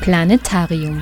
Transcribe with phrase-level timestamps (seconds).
[0.00, 0.98] Planetarium.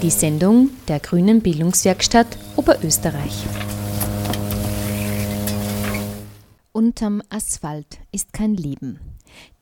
[0.00, 3.44] Die Sendung der Grünen Bildungswerkstatt Oberösterreich.
[6.72, 9.00] Unterm Asphalt ist kein Leben.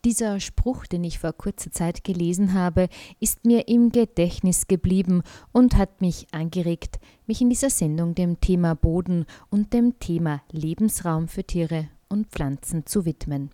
[0.05, 2.87] Dieser Spruch, den ich vor kurzer Zeit gelesen habe,
[3.19, 8.73] ist mir im Gedächtnis geblieben und hat mich angeregt, mich in dieser Sendung dem Thema
[8.73, 13.49] Boden und dem Thema Lebensraum für Tiere und Pflanzen zu widmen.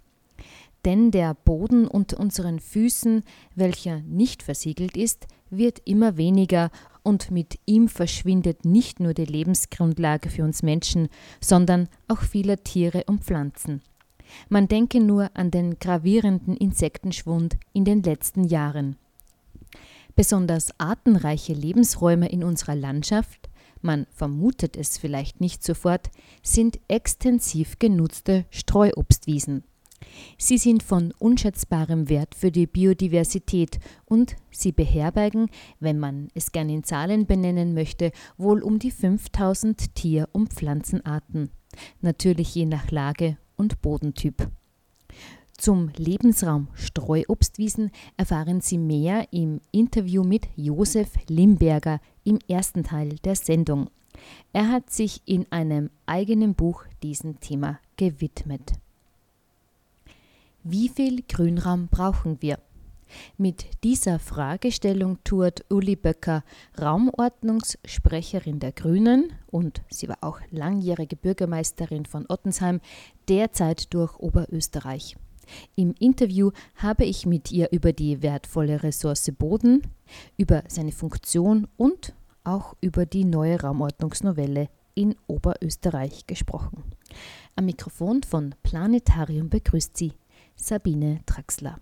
[0.86, 3.24] Denn der Boden unter unseren Füßen,
[3.56, 6.72] welcher nicht versiegelt ist, wird immer weniger
[7.04, 11.10] und mit ihm verschwindet nicht nur die Lebensgrundlage für uns Menschen,
[11.40, 13.82] sondern auch vieler Tiere und Pflanzen.
[14.50, 18.96] Man denke nur an den gravierenden Insektenschwund in den letzten Jahren.
[20.16, 23.50] Besonders artenreiche Lebensräume in unserer Landschaft,
[23.82, 26.12] man vermutet es vielleicht nicht sofort,
[26.44, 29.64] sind extensiv genutzte Streuobstwiesen.
[30.38, 35.50] Sie sind von unschätzbarem Wert für die Biodiversität und sie beherbergen,
[35.80, 41.52] wenn man es gern in Zahlen benennen möchte, wohl um die 5000 Tier- und Pflanzenarten,
[42.02, 44.50] natürlich je nach Lage und Bodentyp.
[45.62, 53.36] Zum Lebensraum Streuobstwiesen erfahren Sie mehr im Interview mit Josef Limberger im ersten Teil der
[53.36, 53.92] Sendung.
[54.54, 58.74] Er hat sich in einem eigenen Buch diesem Thema gewidmet.
[60.64, 62.60] Wie viel Grünraum brauchen wir?
[63.36, 66.44] Mit dieser Fragestellung tourt Uli Böcker,
[66.80, 72.80] Raumordnungssprecherin der Grünen und sie war auch langjährige Bürgermeisterin von Ottensheim,
[73.28, 75.18] derzeit durch Oberösterreich.
[75.76, 79.82] Im Interview habe ich mit ihr über die wertvolle Ressource Boden,
[80.38, 86.84] über seine Funktion und auch über die neue Raumordnungsnovelle in Oberösterreich gesprochen.
[87.56, 90.14] Am Mikrofon von Planetarium begrüßt sie
[90.62, 91.76] Sabine Traxler.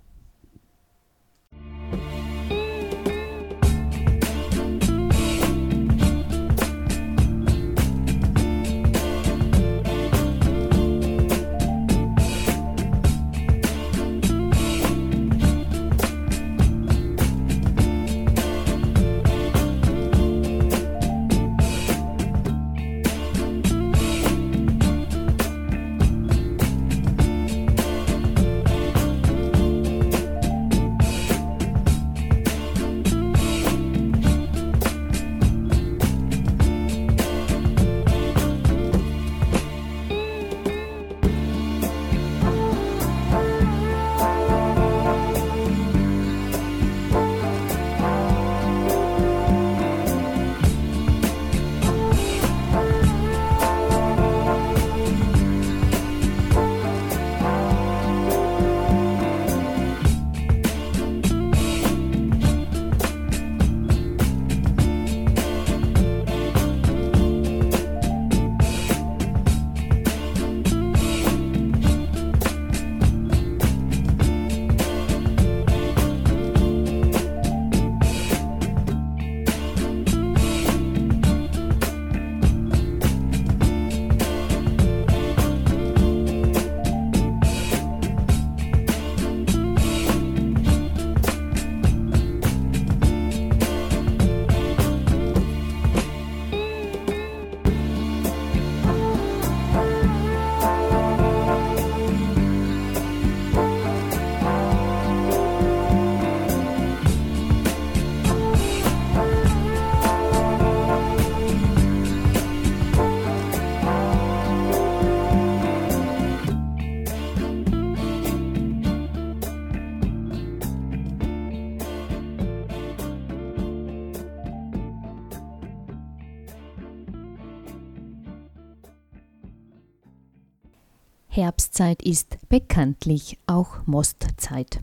[131.79, 134.81] Herbstzeit ist bekanntlich auch Mostzeit.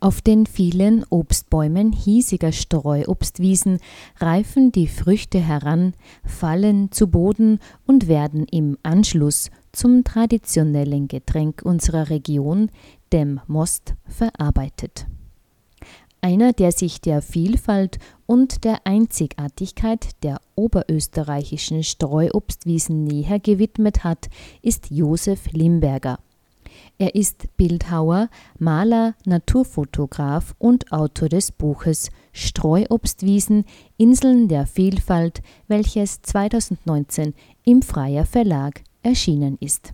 [0.00, 3.78] Auf den vielen Obstbäumen hiesiger Streuobstwiesen
[4.18, 5.94] reifen die Früchte heran,
[6.24, 12.68] fallen zu Boden und werden im Anschluss zum traditionellen Getränk unserer Region,
[13.12, 15.06] dem Most, verarbeitet
[16.24, 24.28] einer, der sich der Vielfalt und der Einzigartigkeit der oberösterreichischen Streuobstwiesen näher gewidmet hat,
[24.62, 26.18] ist Josef Limberger.
[26.98, 28.28] Er ist Bildhauer,
[28.58, 33.64] Maler, Naturfotograf und Autor des Buches Streuobstwiesen
[33.96, 37.34] Inseln der Vielfalt, welches 2019
[37.64, 39.92] im Freier Verlag erschienen ist.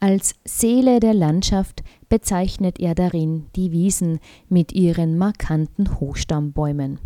[0.00, 7.00] Als Seele der Landschaft bezeichnet er darin die Wiesen mit ihren markanten Hochstammbäumen.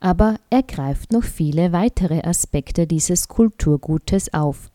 [0.00, 4.70] Aber er greift noch viele weitere Aspekte dieses Kulturgutes auf.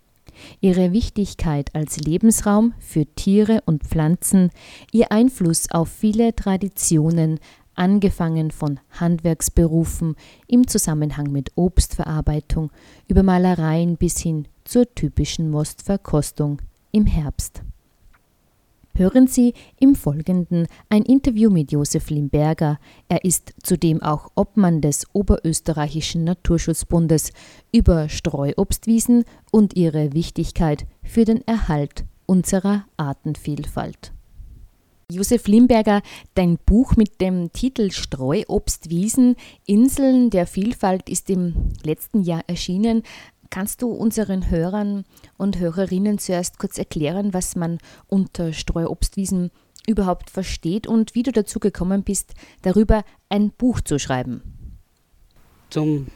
[0.62, 4.50] Ihre Wichtigkeit als Lebensraum für Tiere und Pflanzen,
[4.94, 7.40] ihr Einfluss auf viele Traditionen,
[7.76, 10.16] angefangen von Handwerksberufen
[10.48, 12.72] im Zusammenhang mit Obstverarbeitung
[13.08, 16.62] über Malereien bis hin zur typischen Mostverkostung
[16.98, 17.62] im Herbst.
[18.96, 22.80] Hören Sie im Folgenden ein Interview mit Josef Limberger.
[23.08, 27.32] Er ist zudem auch Obmann des Oberösterreichischen Naturschutzbundes
[27.72, 34.14] über Streuobstwiesen und ihre Wichtigkeit für den Erhalt unserer Artenvielfalt.
[35.10, 36.02] Josef Limberger,
[36.34, 43.04] dein Buch mit dem Titel Streuobstwiesen, Inseln der Vielfalt ist im letzten Jahr erschienen.
[43.50, 45.06] Kannst du unseren Hörern
[45.38, 47.78] und Hörerinnen zuerst kurz erklären, was man
[48.08, 49.52] unter Streuobstwiesen
[49.88, 54.78] überhaupt versteht und wie du dazu gekommen bist, darüber ein Buch zu schreiben?
[55.70, 56.08] Zum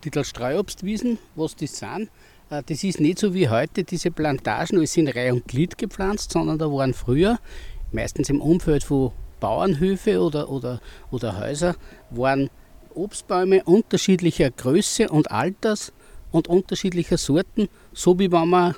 [0.00, 2.10] Titel Streuobstwiesen, was das sind,
[2.50, 6.32] äh, das ist nicht so wie heute, diese Plantagen, alles in Reihe und Glied gepflanzt,
[6.32, 7.38] sondern da waren früher
[7.92, 11.76] meistens im Umfeld von Bauernhöfe oder, oder, oder Häuser,
[12.10, 12.50] waren
[12.94, 15.92] Obstbäume unterschiedlicher Größe und Alters
[16.34, 18.74] und unterschiedlicher Sorten, so wie wenn man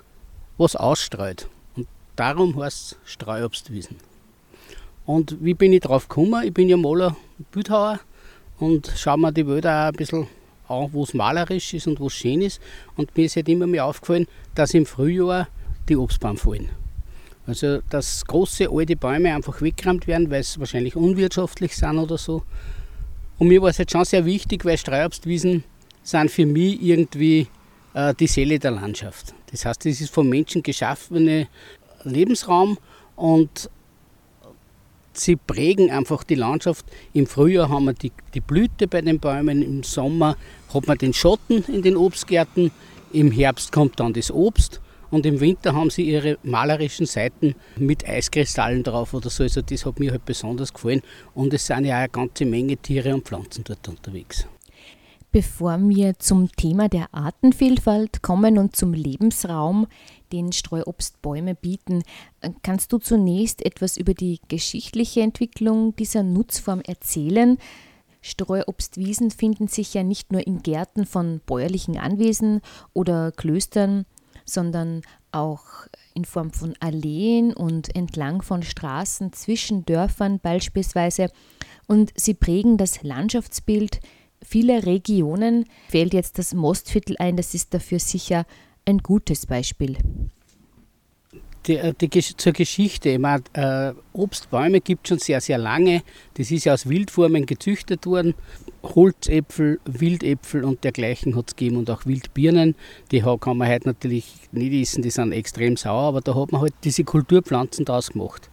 [0.58, 1.48] was ausstreut.
[1.74, 3.96] Und darum heißt es Streuobstwiesen.
[5.06, 6.44] Und wie bin ich drauf gekommen?
[6.44, 7.16] Ich bin ja Maler
[7.52, 8.00] Bildhauer
[8.58, 10.26] und schaue mir die Wälder auch ein bisschen
[10.68, 12.60] an, wo es malerisch ist und wo es schön ist.
[12.94, 15.48] Und mir ist halt immer mehr aufgefallen, dass im Frühjahr
[15.88, 16.68] die Obstbäume fallen.
[17.46, 22.42] Also, dass große alte Bäume einfach weggerammt werden, weil sie wahrscheinlich unwirtschaftlich sind oder so.
[23.38, 25.64] Und mir war es jetzt schon sehr wichtig, weil Streuobstwiesen
[26.06, 27.48] sind für mich irgendwie
[27.94, 29.34] äh, die Seele der Landschaft.
[29.50, 31.48] Das heißt, es ist vom Menschen geschaffene
[32.04, 32.78] Lebensraum
[33.16, 33.70] und
[35.12, 36.86] sie prägen einfach die Landschaft.
[37.12, 40.36] Im Frühjahr haben wir die, die Blüte bei den Bäumen, im Sommer
[40.72, 42.70] hat man den Schatten in den Obstgärten,
[43.12, 44.80] im Herbst kommt dann das Obst
[45.10, 49.44] und im Winter haben sie ihre malerischen Seiten mit Eiskristallen drauf oder so.
[49.44, 51.02] Also das hat mir halt besonders gefallen.
[51.34, 54.46] Und es sind ja auch eine ganze Menge Tiere und Pflanzen dort unterwegs.
[55.32, 59.86] Bevor wir zum Thema der Artenvielfalt kommen und zum Lebensraum,
[60.32, 62.02] den Streuobstbäume bieten,
[62.62, 67.58] kannst du zunächst etwas über die geschichtliche Entwicklung dieser Nutzform erzählen?
[68.22, 72.60] Streuobstwiesen finden sich ja nicht nur in Gärten von bäuerlichen Anwesen
[72.92, 74.06] oder Klöstern,
[74.44, 75.02] sondern
[75.32, 75.62] auch
[76.14, 81.30] in Form von Alleen und entlang von Straßen zwischen Dörfern beispielsweise.
[81.86, 84.00] Und sie prägen das Landschaftsbild
[84.46, 85.64] vieler Regionen.
[85.88, 88.46] Fällt jetzt das Mostviertel ein, das ist dafür sicher
[88.84, 89.96] ein gutes Beispiel.
[91.66, 96.02] Die, äh, die, zur Geschichte, ich meine, äh, Obstbäume gibt es schon sehr, sehr lange.
[96.34, 98.34] Das ist ja aus Wildformen gezüchtet worden.
[98.84, 102.76] Holzäpfel, Wildäpfel und dergleichen hat es gegeben und auch Wildbirnen.
[103.10, 106.60] Die kann man heute natürlich nicht essen, die sind extrem sauer, aber da hat man
[106.60, 108.48] halt diese Kulturpflanzen draus gemacht.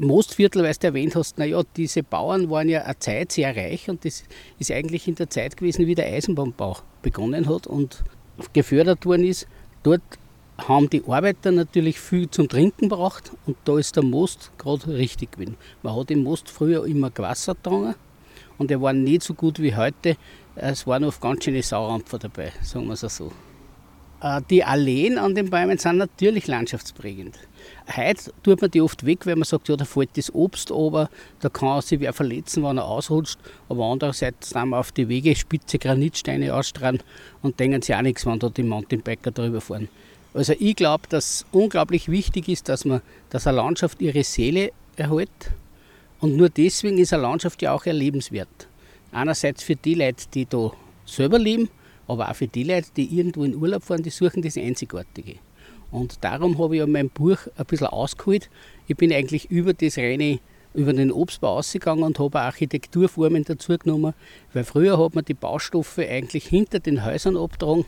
[0.00, 4.04] Mostviertel, weil du erwähnt hast, naja, diese Bauern waren ja eine Zeit sehr reich und
[4.04, 4.24] das
[4.58, 8.02] ist eigentlich in der Zeit gewesen, wie der Eisenbahnbau begonnen hat und
[8.54, 9.46] gefördert worden ist.
[9.82, 10.02] Dort
[10.56, 15.32] haben die Arbeiter natürlich viel zum Trinken braucht und da ist der Most gerade richtig
[15.32, 15.56] gewesen.
[15.82, 17.94] Man hat im Most früher immer Wasser getrunken
[18.58, 20.16] und er war nicht so gut wie heute.
[20.54, 23.32] Es waren oft ganz schöne Saurampfer dabei, sagen wir es so.
[24.22, 27.38] Äh, die Alleen an den Bäumen sind natürlich landschaftsprägend.
[27.96, 31.10] Heute tut man die oft weg, weil man sagt, ja, da fällt das Obst aber,
[31.40, 33.38] da kann sich wer verletzen, wenn er ausrutscht.
[33.68, 37.02] Aber andererseits sind wir auf die Wege spitze Granitsteine ausstrahlen
[37.42, 39.88] und denken sich auch nichts, wenn da die Mountainbiker drüber fahren.
[40.32, 45.50] Also ich glaube, dass unglaublich wichtig ist, dass man, dass eine Landschaft ihre Seele erhält.
[46.20, 48.68] Und nur deswegen ist eine Landschaft ja auch erlebenswert.
[49.10, 50.70] Einerseits für die Leute, die da
[51.06, 51.68] selber leben,
[52.06, 55.36] aber auch für die Leute, die irgendwo in Urlaub fahren, die suchen das Einzigartige.
[55.90, 58.48] Und darum habe ich mein Buch ein bisschen ausgeholt.
[58.86, 60.38] Ich bin eigentlich über das reine,
[60.74, 64.14] über den Obstbau ausgegangen und habe Architekturformen dazu genommen,
[64.52, 67.84] weil früher hat man die Baustoffe eigentlich hinter den Häusern abgetragen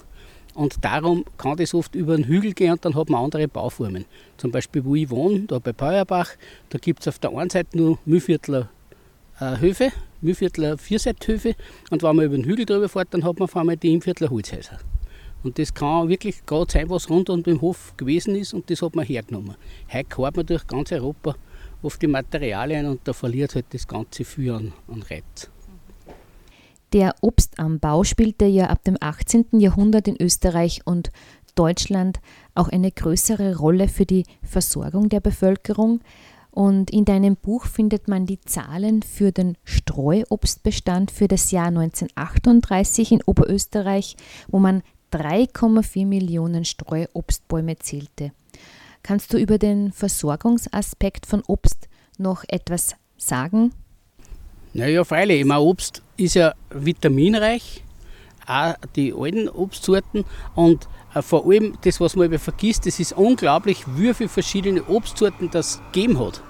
[0.55, 4.05] und darum kann das oft über einen Hügel gehen und dann hat man andere Bauformen.
[4.37, 6.31] Zum Beispiel, wo ich wohne, da bei Peuerbach,
[6.71, 8.69] da gibt es auf der einen Seite nur Mühlviertler
[9.41, 11.55] äh, Höfe, Mühlviertler Vierseithöfe
[11.91, 14.29] und wenn man über den Hügel drüber fährt, dann hat man vor allem die Imviertler
[14.29, 14.79] Holzhäuser.
[15.43, 18.83] Und das kann wirklich gerade sein, was rund um den Hof gewesen ist und das
[18.83, 19.57] hat man hergenommen.
[19.93, 21.35] Heute kauft man durch ganz Europa
[21.83, 25.51] oft die Materialien und da verliert halt das Ganze viel an, an Reiz.
[26.93, 29.47] Der Obstanbau spielte ja ab dem 18.
[29.59, 31.11] Jahrhundert in Österreich und
[31.55, 32.21] Deutschland
[32.55, 36.01] auch eine größere Rolle für die Versorgung der Bevölkerung.
[36.51, 43.13] Und in deinem Buch findet man die Zahlen für den Streuobstbestand für das Jahr 1938
[43.13, 44.17] in Oberösterreich,
[44.49, 44.83] wo man
[45.13, 48.33] 3,4 Millionen Streuobstbäume zählte.
[49.03, 51.89] Kannst du über den Versorgungsaspekt von Obst
[52.19, 53.73] noch etwas sagen?
[54.75, 55.41] Naja, freilich.
[55.41, 57.83] Ich meine, Obst ist ja vitaminreich,
[58.47, 60.25] auch die alten Obstsorten.
[60.55, 65.51] Und äh, vor allem das, was man vergisst, das ist unglaublich, wie viele verschiedene Obstsorten
[65.51, 66.43] das gegeben hat.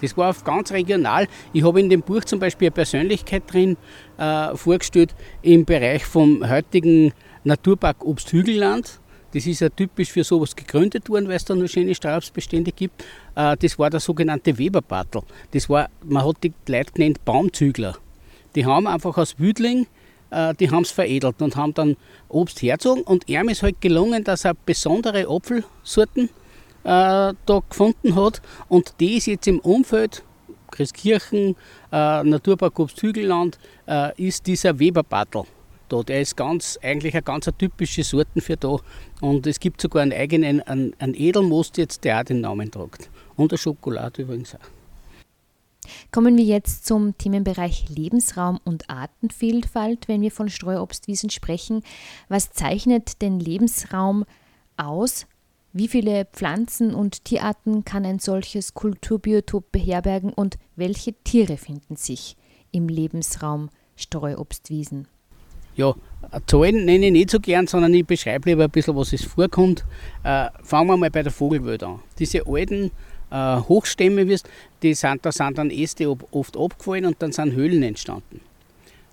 [0.00, 1.28] Das war ganz regional.
[1.52, 3.76] Ich habe in dem Buch zum Beispiel eine Persönlichkeit drin
[4.18, 7.12] äh, vorgestellt im Bereich vom heutigen
[7.44, 9.00] Naturpark Obsthügelland.
[9.32, 13.04] Das ist ja typisch für sowas gegründet worden, weil es da noch schöne Straußbestände gibt.
[13.34, 15.22] Äh, das war der sogenannte Weberbartel.
[15.50, 17.96] Das war, man hat die Leute genannt Baumzügler.
[18.54, 19.86] Die haben einfach aus Wüdling,
[20.30, 21.96] äh, die haben es veredelt und haben dann
[22.28, 23.02] Obst herzogen.
[23.02, 26.30] Und ihm ist halt gelungen, dass er besondere Apfelsorten
[26.84, 28.40] äh, da gefunden hat.
[28.68, 30.22] Und die ist jetzt im Umfeld
[30.70, 31.54] Christkirchen,
[31.92, 33.60] Naturpark Obsthügelland,
[34.16, 35.44] ist dieser Weberbartel
[35.88, 36.02] da.
[36.02, 38.76] Der ist ganz, eigentlich eine ganz typische Sorten für da.
[39.20, 43.10] Und es gibt sogar einen eigenen, einen, einen Edelmost jetzt, der auch den Namen trägt.
[43.36, 44.60] Und der Schokolade übrigens auch.
[46.10, 51.82] Kommen wir jetzt zum Themenbereich Lebensraum und Artenvielfalt, wenn wir von Streuobstwiesen sprechen.
[52.28, 54.24] Was zeichnet den Lebensraum
[54.76, 55.26] aus?
[55.72, 62.36] Wie viele Pflanzen und Tierarten kann ein solches Kulturbiotop beherbergen und welche Tiere finden sich
[62.70, 65.08] im Lebensraum Streuobstwiesen?
[65.76, 65.94] Ja,
[66.46, 69.84] Zahlen nenne ich nicht so gern, sondern ich beschreibe lieber ein bisschen, was es vorkommt.
[70.22, 72.00] Äh, fangen wir mal bei der Vogelwelt an.
[72.18, 72.90] Diese alten
[73.30, 74.26] äh, Hochstämme,
[74.82, 78.40] die sind, da sind dann Äste oft abgefallen und dann sind Höhlen entstanden.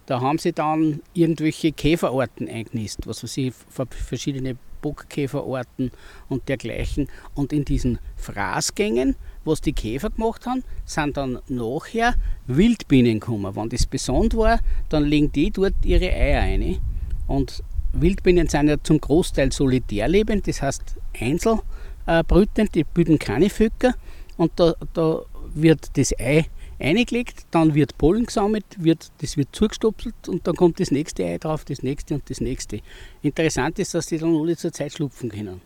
[0.05, 3.53] Da haben sie dann irgendwelche Käferarten eingenistet, was weiß ich,
[3.89, 5.91] verschiedene Bockkäferarten
[6.29, 7.07] und dergleichen.
[7.35, 12.15] Und in diesen Fraßgängen, was die Käfer gemacht haben, sind dann nachher
[12.47, 13.55] Wildbienen gekommen.
[13.55, 14.59] Wenn das besonders war,
[14.89, 16.79] dann legen die dort ihre Eier ein.
[17.27, 23.93] Und Wildbienen sind ja zum Großteil solitär lebend, das heißt einzelbrütend, die bilden keine Völker.
[24.37, 25.21] Und da, da
[25.53, 26.45] wird das Ei
[26.81, 31.37] eingelegt, dann wird Pollen gesammelt, wird, das wird zugestopselt und dann kommt das nächste Ei
[31.37, 32.81] drauf, das nächste und das nächste.
[33.21, 35.61] Interessant ist, dass die dann alle zur Zeit schlupfen können.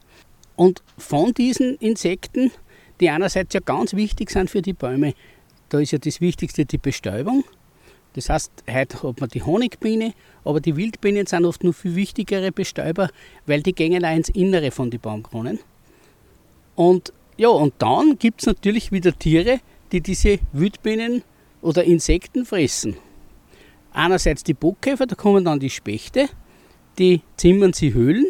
[0.56, 2.52] Und von diesen Insekten,
[3.00, 5.14] die einerseits ja ganz wichtig sind für die Bäume,
[5.70, 7.44] da ist ja das Wichtigste die Bestäubung.
[8.14, 10.14] Das heißt, heute hat man die Honigbiene,
[10.46, 13.10] aber die Wildbienen sind oft noch viel wichtigere Bestäuber,
[13.46, 15.60] weil die gehen auch ins Innere von den Baumkronen.
[16.76, 19.60] Und ja, und dann gibt es natürlich wieder Tiere,
[19.96, 21.24] die diese Wildbienen
[21.62, 22.98] oder Insekten fressen.
[23.94, 26.28] Einerseits die Bockkäfer, da kommen dann die Spechte,
[27.00, 28.26] die zimmern sie Höhlen.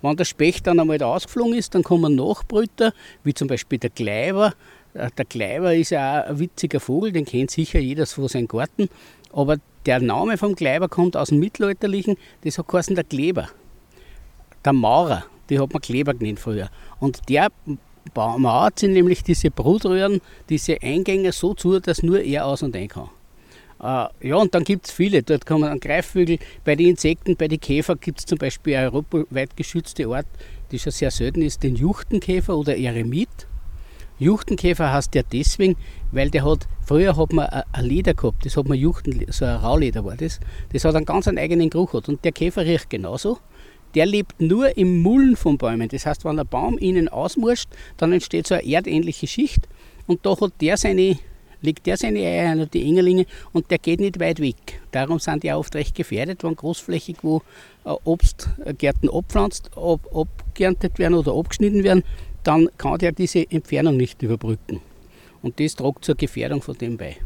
[0.00, 3.90] Wenn der Specht dann einmal da ausgeflogen ist, dann kommen Nachbrüter, wie zum Beispiel der
[3.90, 4.54] Kleiber.
[4.94, 8.48] Äh, der Kleiber ist ja auch ein witziger Vogel, den kennt sicher jeder von seinem
[8.48, 8.88] Garten.
[9.32, 13.50] Aber der Name vom Kleiber kommt aus dem Mittelalterlichen, das hat geheißen der Kleber.
[14.64, 16.70] Der Maurer, die hat man Kleber genannt früher.
[16.98, 17.52] Und der
[18.14, 22.88] mauert sind nämlich diese Brutröhren, diese Eingänge so zu, dass nur er aus und ein
[22.88, 23.08] kann.
[23.82, 25.22] Äh, ja, und dann gibt es viele.
[25.22, 28.76] Dort kann man an Greifvögel, bei den Insekten, bei den Käfern gibt es zum Beispiel
[28.76, 30.26] eine europaweit geschützte Art,
[30.70, 33.28] die schon sehr selten ist, den Juchtenkäfer oder Eremit.
[34.18, 35.76] Juchtenkäfer heißt der deswegen,
[36.12, 39.56] weil der hat, früher hat man ein Leder gehabt, das hat man Juchten, so ein
[39.56, 40.38] Rauleder war das,
[40.72, 43.38] das hat einen ganz einen eigenen Geruch hat und der Käfer riecht genauso
[43.94, 45.88] der lebt nur im Mullen von Bäumen.
[45.88, 49.68] Das heißt, wenn der Baum innen ausmurscht, dann entsteht so eine erdähnliche Schicht
[50.06, 51.18] und da hat der seine,
[51.60, 54.80] legt der seine Eier an die Engerlinge und der geht nicht weit weg.
[54.90, 57.42] Darum sind die auch oft recht gefährdet, wenn großflächig wo
[57.84, 62.02] äh, Obstgärten abpflanzt, ab, abgeerntet werden oder abgeschnitten werden,
[62.42, 64.80] dann kann der diese Entfernung nicht überbrücken.
[65.42, 67.16] Und das trägt zur Gefährdung von dem bei.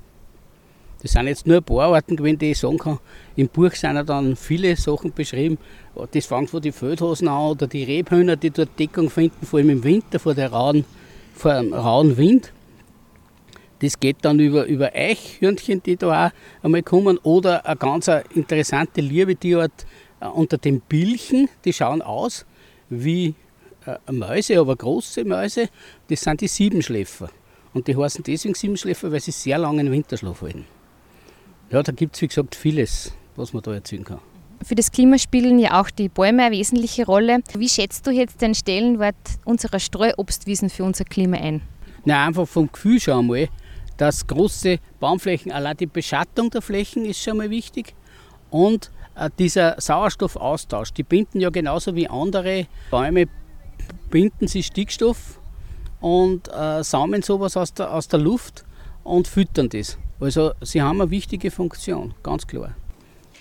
[1.06, 2.98] Das sind jetzt nur ein paar Arten gewesen, die ich sagen kann.
[3.36, 5.56] Im Buch sind ja dann viele Sachen beschrieben.
[6.10, 9.70] Das fängt von den Feldhasen an oder die Rebhühner, die dort Deckung finden, vor allem
[9.70, 10.84] im Winter, vor, der rauen,
[11.32, 12.52] vor dem rauen Wind.
[13.78, 17.18] Das geht dann über, über Eichhörnchen, die da auch einmal kommen.
[17.18, 19.86] Oder eine ganz interessante Liebetierart
[20.18, 21.48] äh, unter den Bilchen.
[21.64, 22.46] Die schauen aus
[22.90, 23.36] wie
[23.86, 25.68] äh, Mäuse, aber große Mäuse.
[26.08, 27.30] Das sind die Siebenschläfer.
[27.74, 30.64] Und die heißen deswegen Siebenschläfer, weil sie sehr lange im Winterschlaf halten.
[31.70, 34.20] Ja, da gibt es wie gesagt vieles, was man da erzählen kann.
[34.62, 37.40] Für das Klima spielen ja auch die Bäume eine wesentliche Rolle.
[37.54, 41.62] Wie schätzt du jetzt den Stellenwert unserer Streuobstwiesen für unser Klima ein?
[42.04, 43.48] Na, einfach vom Gefühl schon einmal,
[43.96, 47.94] dass große Baumflächen, allein die Beschattung der Flächen ist schon mal wichtig
[48.50, 53.26] und äh, dieser Sauerstoffaustausch, die binden ja genauso wie andere Bäume,
[54.10, 55.40] binden sie Stickstoff
[56.00, 58.64] und äh, saumen sowas aus der, aus der Luft
[59.02, 59.98] und füttern das.
[60.20, 62.74] Also sie haben eine wichtige Funktion, ganz klar.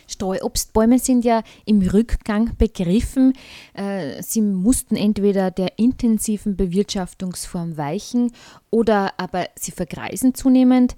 [0.08, 3.34] Streuobstbäume sind ja im Rückgang begriffen.
[3.74, 8.32] Äh, sie mussten entweder der intensiven Bewirtschaftungsform weichen
[8.70, 10.96] oder aber sie vergreisen zunehmend.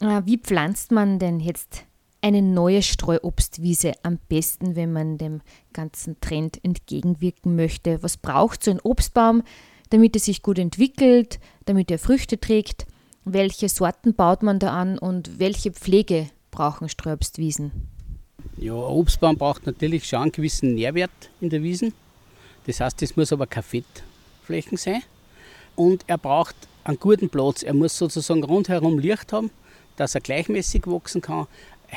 [0.00, 1.84] Äh, wie pflanzt man denn jetzt
[2.20, 5.40] eine neue Streuobstwiese am besten, wenn man dem
[5.72, 8.02] ganzen Trend entgegenwirken möchte?
[8.02, 9.42] Was braucht so ein Obstbaum,
[9.90, 12.86] damit er sich gut entwickelt, damit er Früchte trägt?
[13.26, 17.72] Welche Sorten baut man da an und welche Pflege brauchen Streuobstwiesen?
[18.58, 21.94] Ja, ein Obstbaum braucht natürlich schon einen gewissen Nährwert in der Wiesen.
[22.66, 25.02] Das heißt, es muss aber keine Fettflächen sein.
[25.74, 26.54] Und er braucht
[26.84, 27.62] einen guten Platz.
[27.62, 29.50] Er muss sozusagen rundherum Licht haben,
[29.96, 31.46] dass er gleichmäßig wachsen kann.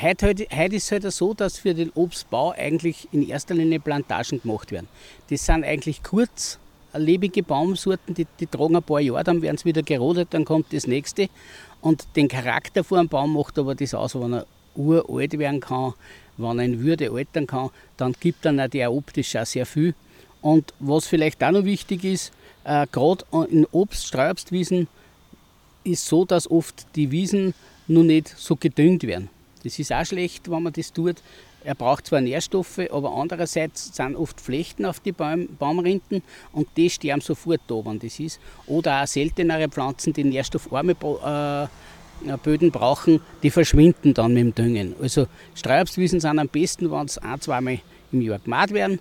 [0.00, 3.80] Heute, heute, heute ist es halt so, dass für den Obstbau eigentlich in erster Linie
[3.80, 4.88] Plantagen gemacht werden.
[5.28, 6.02] Das sind eigentlich
[6.98, 10.72] kurzlebige Baumsorten, die, die tragen ein paar Jahre, dann werden sie wieder gerodet, dann kommt
[10.72, 11.28] das nächste.
[11.80, 15.94] Und den Charakter von einem Baum macht aber das aus, wenn er uralt werden kann,
[16.36, 19.94] wenn er in Würde altern kann, dann gibt dann auch der optisch auch sehr viel.
[20.42, 22.32] Und was vielleicht auch noch wichtig ist,
[22.64, 24.88] äh, gerade in Obst, Streuobstwiesen
[25.84, 27.54] ist so, dass oft die Wiesen
[27.86, 29.30] noch nicht so gedüngt werden.
[29.64, 31.16] Das ist auch schlecht, wenn man das tut.
[31.68, 36.22] Er braucht zwar Nährstoffe, aber andererseits sind oft Flechten auf die Baum, Baumrinden
[36.52, 38.40] und die sterben sofort da, wenn das ist.
[38.64, 44.94] Oder auch seltenere Pflanzen, die nährstoffarme äh, Böden brauchen, die verschwinden dann mit dem Düngen.
[44.98, 47.80] Also Streuobstwiesen sind am besten, wenn es ein, zweimal
[48.12, 48.98] im Jahr gemacht werden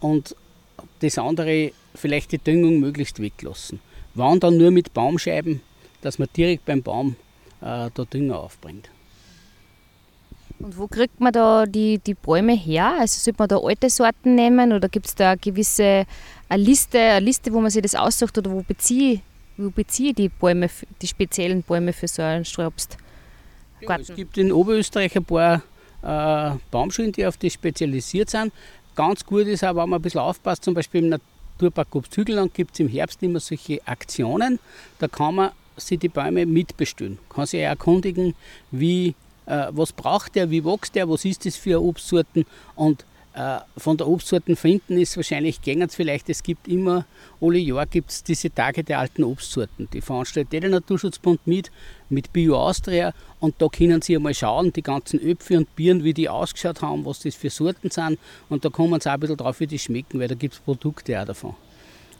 [0.00, 0.36] und
[1.00, 3.80] das andere vielleicht die Düngung möglichst weglassen.
[4.14, 5.62] Wann dann nur mit Baumscheiben,
[6.02, 7.16] dass man direkt beim Baum
[7.62, 8.90] äh, da Dünger aufbringt.
[10.62, 12.96] Und wo kriegt man da die, die Bäume her?
[13.00, 16.06] Also sollte man da alte Sorten nehmen oder gibt es da eine gewisse
[16.48, 19.20] eine Liste, eine Liste, wo man sich das aussucht oder wo beziehe,
[19.56, 20.68] wo beziehe ich die Bäume,
[21.00, 22.96] die speziellen Bäume für so einen Strobst?
[23.80, 25.62] Ja, es gibt in Oberösterreich ein paar
[26.02, 28.52] äh, Baumschulen, die auf das spezialisiert sind.
[28.94, 32.74] Ganz gut ist auch, wenn man ein bisschen aufpasst, zum Beispiel im Naturpark Obsthügelland gibt
[32.74, 34.60] es im Herbst immer solche Aktionen.
[35.00, 37.18] Da kann man sich die Bäume mitbestellen.
[37.28, 38.34] Kann sich erkundigen,
[38.70, 39.14] wie
[39.46, 43.96] äh, was braucht der, wie wächst der, was ist das für Obstsorten und äh, von
[43.96, 47.06] der Obstsorten finden ist wahrscheinlich gängig vielleicht, es gibt immer,
[47.40, 49.88] alle Jahr gibt es diese Tage der alten Obstsorten.
[49.90, 51.70] Die veranstaltet der Naturschutzbund mit,
[52.10, 56.12] mit Bio Austria und da können Sie einmal schauen, die ganzen Äpfel und Birnen, wie
[56.12, 58.18] die ausgeschaut haben, was das für Sorten sind
[58.50, 60.60] und da kommen Sie auch ein bisschen drauf, wie die schmecken, weil da gibt es
[60.60, 61.54] Produkte auch davon.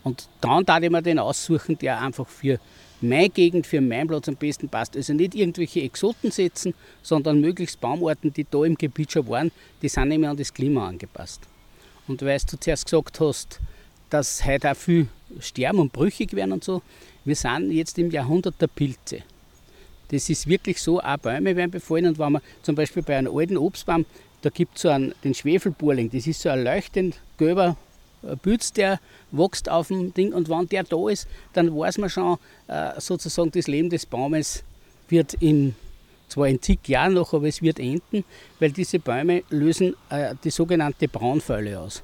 [0.04, 2.58] Und dann darf ich mir den aussuchen, der einfach für
[3.02, 4.96] meine Gegend für meinen Platz am besten passt.
[4.96, 9.50] Also nicht irgendwelche Exoten setzen, sondern möglichst Baumarten, die da im Gebiet schon waren,
[9.82, 11.42] die sind nämlich an das Klima angepasst.
[12.08, 13.60] Und weil du zuerst gesagt hast,
[14.10, 15.08] dass heute auch viel
[15.40, 16.82] sterben und brüchig werden und so,
[17.24, 19.22] wir sind jetzt im Jahrhundert der Pilze.
[20.08, 23.34] Das ist wirklich so, auch Bäume werden befallen und wenn man zum Beispiel bei einem
[23.34, 24.04] alten Obstbaum,
[24.42, 27.76] da gibt es so einen, den Schwefelburling, das ist so ein leuchtend gelber
[28.42, 32.38] Pilz, der wächst auf dem Ding und wenn der da ist, dann weiß man schon,
[32.68, 34.62] äh, sozusagen das Leben des Baumes
[35.08, 35.74] wird in,
[36.28, 38.24] zwar in zig Jahren noch, aber es wird enden,
[38.60, 42.02] weil diese Bäume lösen äh, die sogenannte Braunfäule aus.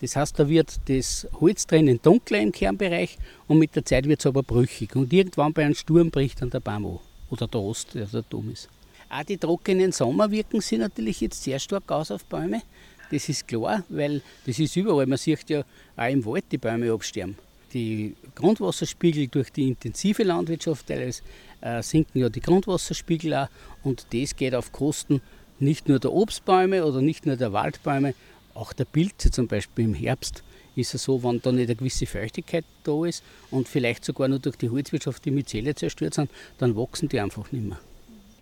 [0.00, 4.20] Das heißt, da wird das Holz drinnen dunkler im Kernbereich und mit der Zeit wird
[4.20, 4.94] es aber brüchig.
[4.94, 6.98] Und irgendwann bei einem Sturm bricht dann der Baum an.
[7.30, 8.68] Oder der Ost, der da dumm ist.
[9.10, 12.62] Auch die trockenen Sommer wirken sich natürlich jetzt sehr stark aus auf Bäume.
[13.10, 15.06] Das ist klar, weil das ist überall.
[15.06, 15.64] Man sieht ja
[15.96, 17.36] auch im Wald die Bäume absterben.
[17.72, 21.22] Die Grundwasserspiegel durch die intensive Landwirtschaft, teilweise
[21.60, 23.48] äh, sinken ja die Grundwasserspiegel auch
[23.82, 25.20] und das geht auf Kosten
[25.58, 28.14] nicht nur der Obstbäume oder nicht nur der Waldbäume,
[28.54, 30.42] auch der Pilze zum Beispiel im Herbst
[30.78, 34.38] ist es so, wenn da nicht eine gewisse Feuchtigkeit da ist und vielleicht sogar nur
[34.38, 37.80] durch die Holzwirtschaft die Myzelle zerstört sind, dann wachsen die einfach nicht mehr.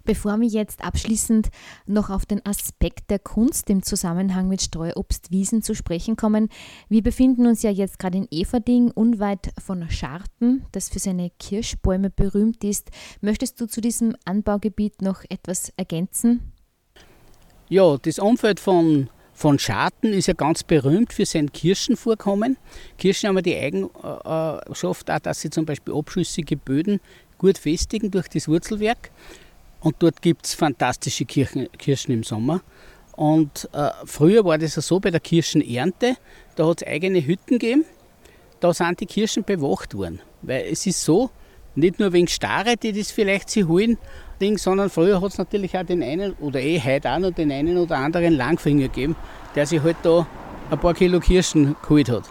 [0.07, 1.49] Bevor wir jetzt abschließend
[1.87, 6.49] noch auf den Aspekt der Kunst im Zusammenhang mit Streuobstwiesen zu sprechen kommen,
[6.89, 12.11] wir befinden uns ja jetzt gerade in Everding, unweit von Scharten, das für seine Kirschbäume
[12.11, 12.91] berühmt ist.
[13.21, 16.53] Möchtest du zu diesem Anbaugebiet noch etwas ergänzen?
[17.69, 22.57] Ja, das Umfeld von von Scharten ist ja ganz berühmt für sein Kirschenvorkommen.
[22.97, 27.01] Kirschen haben ja die Eigenschaft, auch, dass sie zum Beispiel abschüssige Böden
[27.37, 29.11] gut festigen durch das Wurzelwerk.
[29.87, 32.61] Und dort gibt es fantastische Kirchen, Kirschen im Sommer.
[33.15, 36.17] Und äh, früher war das ja so bei der Kirschenernte,
[36.57, 37.85] da hat es eigene Hütten gegeben,
[38.59, 40.19] da sind die Kirschen bewacht worden.
[40.43, 41.31] Weil es ist so,
[41.77, 43.97] nicht nur wegen Starre, die das vielleicht sie holen,
[44.57, 47.79] sondern früher hat es natürlich auch den einen, oder eh heute auch noch den einen
[47.79, 49.15] oder anderen Langfinger gegeben,
[49.55, 50.27] der sich halt da
[50.69, 52.25] ein paar Kilo Kirschen geholt hat.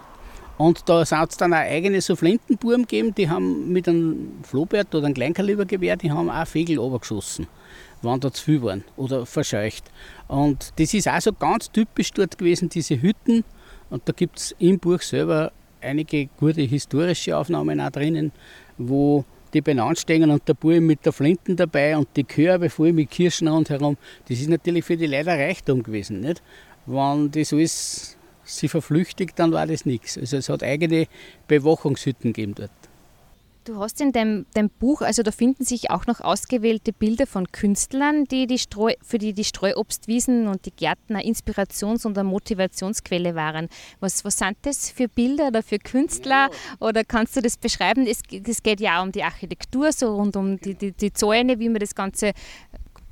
[0.57, 4.93] Und da hat es dann auch eigene so Flintenbuben gegeben, die haben mit einem Flohbert
[4.95, 7.47] oder einem Kleinkalibergewehr, die haben auch Vögel runtergeschossen,
[8.01, 9.83] wenn da zu viel waren oder verscheucht.
[10.27, 13.43] Und das ist auch so ganz typisch dort gewesen, diese Hütten.
[13.89, 18.31] Und da gibt es im Buch selber einige gute historische Aufnahmen auch drinnen,
[18.77, 22.93] wo die benannt stehen und der Buben mit der Flinten dabei und die Körbe voll
[22.93, 23.97] mit Kirschen rundherum.
[24.27, 26.21] Das ist natürlich für die Leute ein Reichtum gewesen.
[26.21, 26.41] Nicht?
[26.85, 28.14] Wenn das alles
[28.45, 30.17] sie verflüchtigt, dann war das nichts.
[30.17, 31.07] Also es hat eigene
[31.47, 32.71] Bewachungshütten gegeben dort.
[33.65, 37.51] Du hast in deinem, deinem, Buch, also da finden sich auch noch ausgewählte Bilder von
[37.51, 42.29] Künstlern, die die Streu, für die die Streuobstwiesen und die Gärten eine Inspirations- und eine
[42.29, 43.67] Motivationsquelle waren.
[43.99, 46.49] Was, was sind das für Bilder oder für Künstler?
[46.51, 46.87] Ja.
[46.87, 48.05] Oder kannst du das beschreiben?
[48.05, 51.57] Es, es geht ja auch um die Architektur, so rund um die, die, die Zäune,
[51.57, 52.33] wie man das Ganze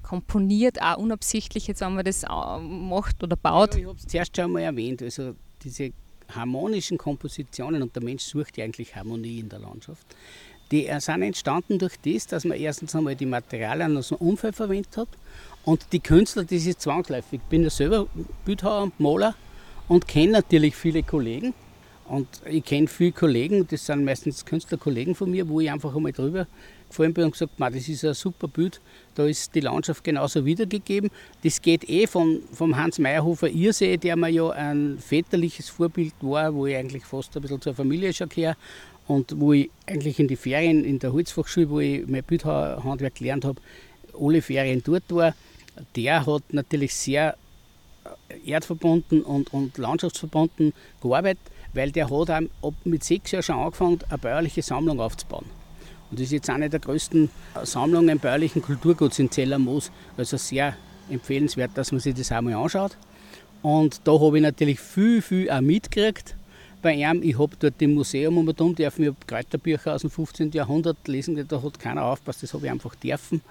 [0.04, 3.74] komponiert, auch unabsichtlich, jetzt wenn man das äh, macht oder baut.
[3.74, 5.92] Ja, ich habe es zuerst schon mal erwähnt, also diese
[6.30, 10.06] harmonischen Kompositionen und der Mensch sucht ja eigentlich Harmonie in der Landschaft.
[10.72, 14.98] Die sind entstanden durch das, dass man erstens einmal die Materialien aus dem Umfeld verwendet
[14.98, 15.10] hat
[15.66, 17.40] und die Künstler, das ist zwangsläufig.
[17.44, 18.08] Ich bin ja selber
[18.46, 19.36] Bildhauer und Maler
[19.88, 21.54] und kenne natürlich viele Kollegen
[22.06, 26.12] und ich kenne viele Kollegen, das sind meistens Künstlerkollegen von mir, wo ich einfach einmal
[26.12, 26.48] drüber
[26.94, 28.80] gefallen bin und gesagt, das ist ein super Bild,
[29.16, 31.10] da ist die Landschaft genauso wiedergegeben.
[31.44, 36.54] Das geht eh von, vom Hans Meyerhofer Irsee, der mir ja ein väterliches Vorbild war,
[36.54, 38.56] wo ich eigentlich fast ein bisschen zur Familie schon gehöre
[39.08, 43.46] und wo ich eigentlich in die Ferien in der Holzfachschule, wo ich mein Bildhandwerk gelernt
[43.46, 43.60] habe,
[44.20, 45.36] alle Ferien dort war.
[45.96, 47.36] Der hat natürlich sehr
[48.46, 51.42] erdverbunden und, und landschaftsverbunden gearbeitet,
[51.74, 55.63] weil der hat ab mit sechs Jahren schon angefangen, eine bäuerliche Sammlung aufzubauen.
[56.14, 57.28] Und das ist jetzt eine der größten
[57.64, 59.90] Sammlungen bäuerlichen Kulturguts in Zellermoos.
[60.16, 60.78] Also sehr
[61.10, 62.96] empfehlenswert, dass man sich das einmal anschaut.
[63.64, 66.36] Und da habe ich natürlich viel, viel auch mitgekriegt
[66.84, 67.24] bei ihm.
[67.24, 70.52] Ich habe dort im Museum um und um dürfen, ich habe Kräuterbücher aus dem 15.
[70.52, 73.42] Jahrhundert lesen, da hat keiner aufpasst, das habe ich einfach dürfen.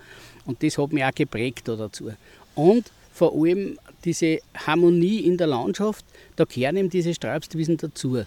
[0.46, 2.12] Und das hat mich auch geprägt da dazu.
[2.54, 6.04] Und vor allem diese Harmonie in der Landschaft,
[6.36, 8.22] da gehören eben diese Streibstwiesen dazu.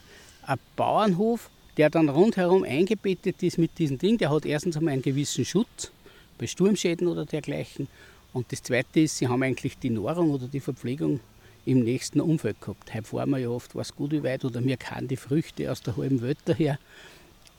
[0.45, 4.17] Ein Bauernhof der dann rundherum eingebettet ist mit diesem Ding.
[4.17, 5.91] Der hat erstens einmal einen gewissen Schutz
[6.37, 7.87] bei Sturmschäden oder dergleichen.
[8.33, 11.19] Und das Zweite ist, sie haben eigentlich die Nahrung oder die Verpflegung
[11.65, 12.93] im nächsten Umfeld gehabt.
[12.93, 15.81] Heute fahren wir ja oft was gut wie weit oder wir kennen die Früchte aus
[15.81, 16.77] der halben Welt daher.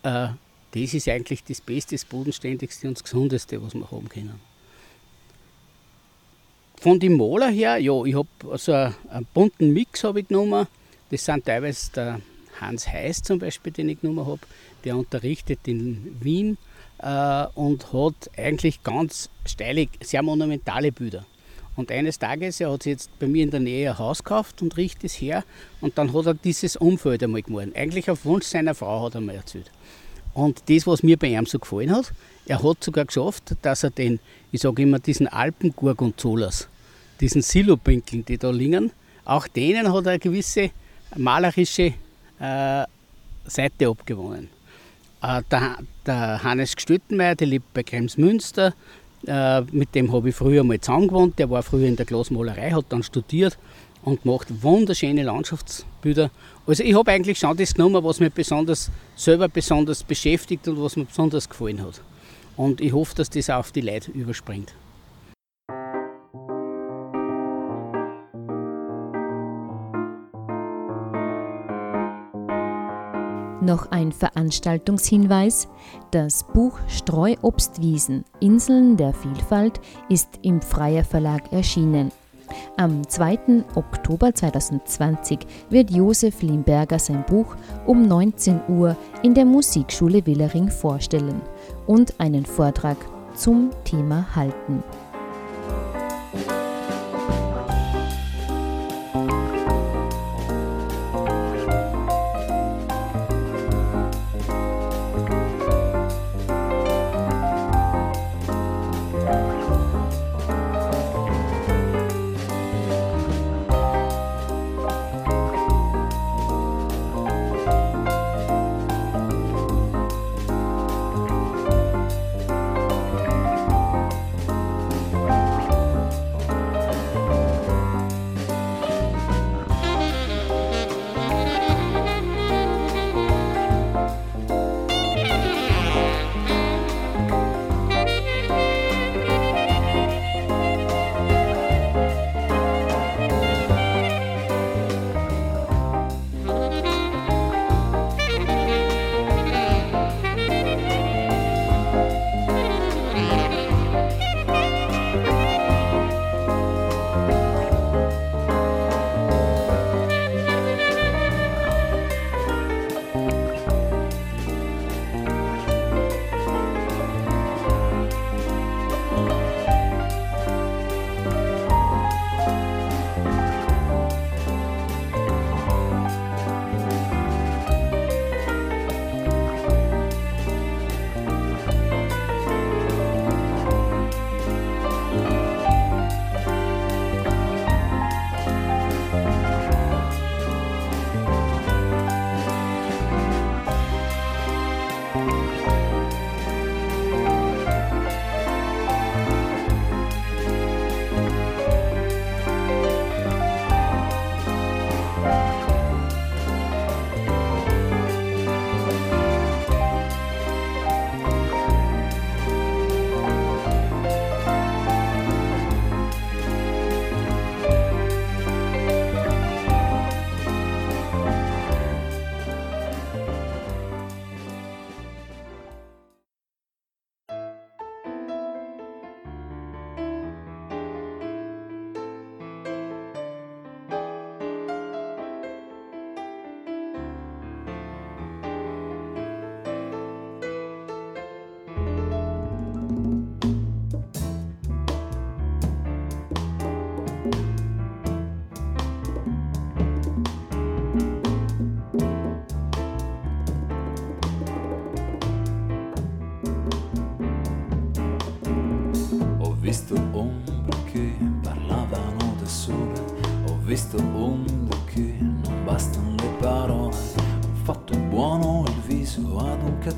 [0.03, 0.29] Äh,
[0.73, 4.39] das ist eigentlich das Beste, das Bodenständigste und das Gesundeste, was wir haben können.
[6.77, 10.67] Von den Maler her, ja, ich habe also einen bunten Mix habe ich genommen.
[11.11, 12.21] Das sind teilweise der
[12.61, 14.41] Hans Heiß zum Beispiel, den ich genommen habe,
[14.85, 16.59] der unterrichtet in Wien
[16.99, 21.27] äh, und hat eigentlich ganz steile, sehr monumentale Bilder.
[21.77, 24.63] Und eines Tages, er hat sich jetzt bei mir in der Nähe ein Haus gekauft
[24.63, 25.45] und riecht es her
[25.83, 27.77] und dann hat er dieses Umfeld einmal gemalt.
[27.77, 29.71] Eigentlich auf Wunsch seiner Frau hat er mir erzählt.
[30.33, 32.13] Und das, was mir bei ihm so gefallen hat,
[32.47, 34.21] er hat sogar geschafft, dass er den,
[34.53, 36.69] ich sage immer, diesen Alpengorgonzolas,
[37.21, 38.93] diesen Silopinkeln, die da liegen,
[39.25, 40.71] auch denen hat er eine gewisse
[41.17, 41.95] malerische
[42.41, 42.85] äh,
[43.47, 44.49] Seite abgewonnen.
[45.23, 48.75] Äh, der, der, Hannes Gstüttenmeier, der lebt bei Kremsmünster,
[49.27, 51.39] äh, mit dem habe ich früher mal zusammen gewohnt.
[51.39, 53.59] Der war früher in der Glasmalerei, hat dann studiert
[54.03, 56.31] und macht wunderschöne Landschaftsbilder.
[56.67, 60.97] Also ich habe eigentlich schon das genommen, was mich besonders selber besonders beschäftigt und was
[60.97, 62.01] mir besonders gefallen hat.
[62.57, 64.73] Und ich hoffe, dass das auch auf die Leute überspringt.
[73.67, 75.67] Noch ein Veranstaltungshinweis.
[76.13, 82.13] Das Buch Streuobstwiesen Inseln der Vielfalt ist im Freier Verlag erschienen.
[82.77, 83.65] Am 2.
[83.75, 91.43] Oktober 2020 wird Josef Limberger sein Buch um 19 Uhr in der Musikschule Willering vorstellen
[91.89, 92.99] und einen Vortrag
[93.35, 94.85] zum Thema halten.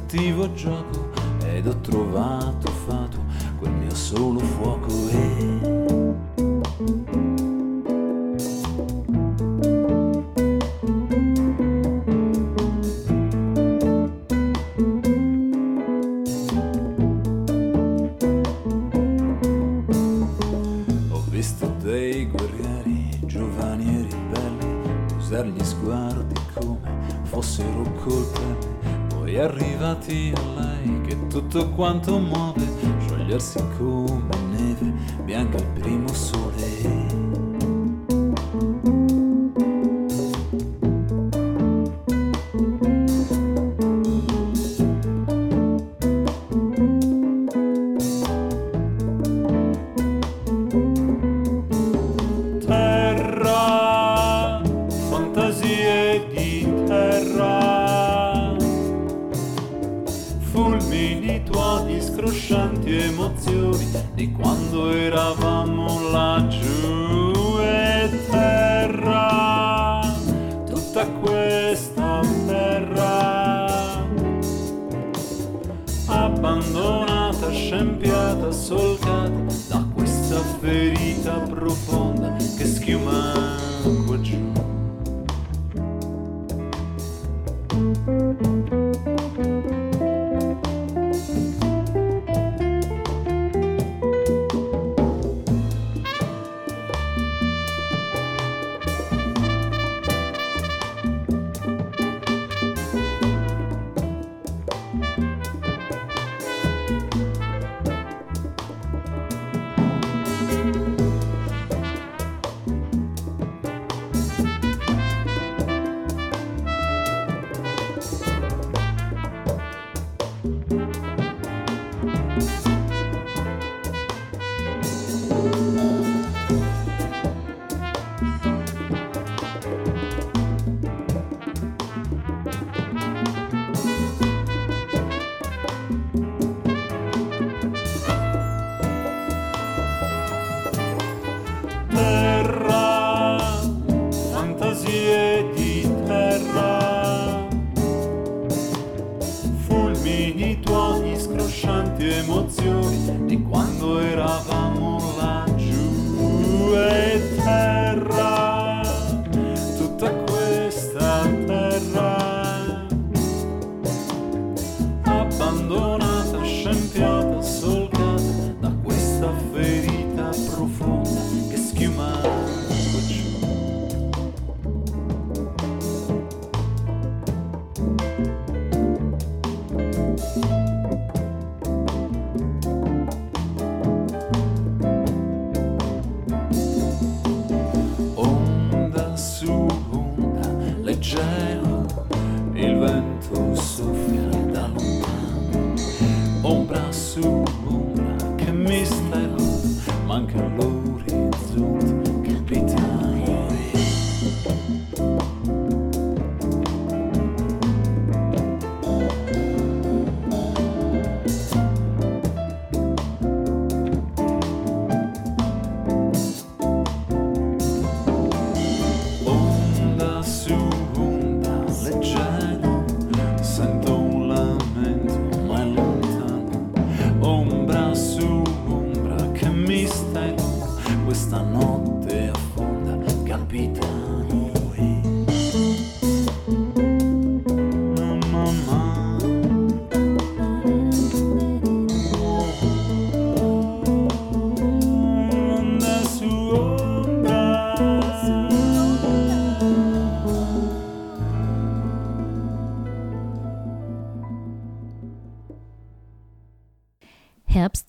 [0.08, 1.07] Cattivo gioco
[33.38, 34.37] siccome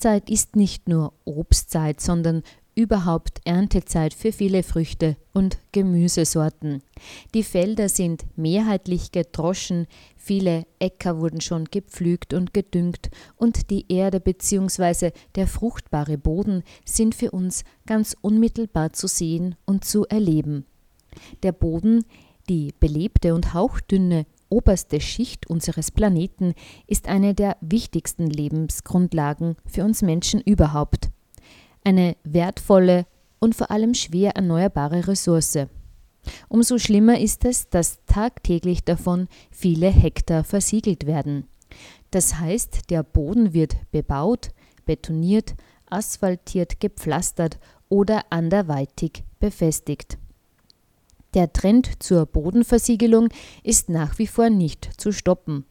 [0.09, 2.41] Herbstzeit ist nicht nur Obstzeit, sondern
[2.73, 6.81] überhaupt Erntezeit für viele Früchte und Gemüsesorten.
[7.35, 9.85] Die Felder sind mehrheitlich gedroschen,
[10.17, 15.11] viele Äcker wurden schon gepflügt und gedüngt und die Erde bzw.
[15.35, 20.65] der fruchtbare Boden sind für uns ganz unmittelbar zu sehen und zu erleben.
[21.43, 22.03] Der Boden,
[22.49, 26.53] die belebte und hauchdünne oberste Schicht unseres Planeten
[26.87, 31.09] ist eine der wichtigsten Lebensgrundlagen für uns Menschen überhaupt.
[31.83, 33.05] eine wertvolle
[33.39, 35.59] und vor allem schwer erneuerbare Ressource.
[36.49, 41.47] Umso schlimmer ist es, dass tagtäglich davon viele Hektar versiegelt werden.
[42.11, 44.49] Das heißt, der Boden wird bebaut,
[44.85, 45.55] betoniert,
[45.89, 50.17] asphaltiert, gepflastert oder anderweitig befestigt.
[51.35, 53.29] Der Trend zur Bodenversiegelung
[53.63, 55.65] ist nach wie vor nicht zu stoppen.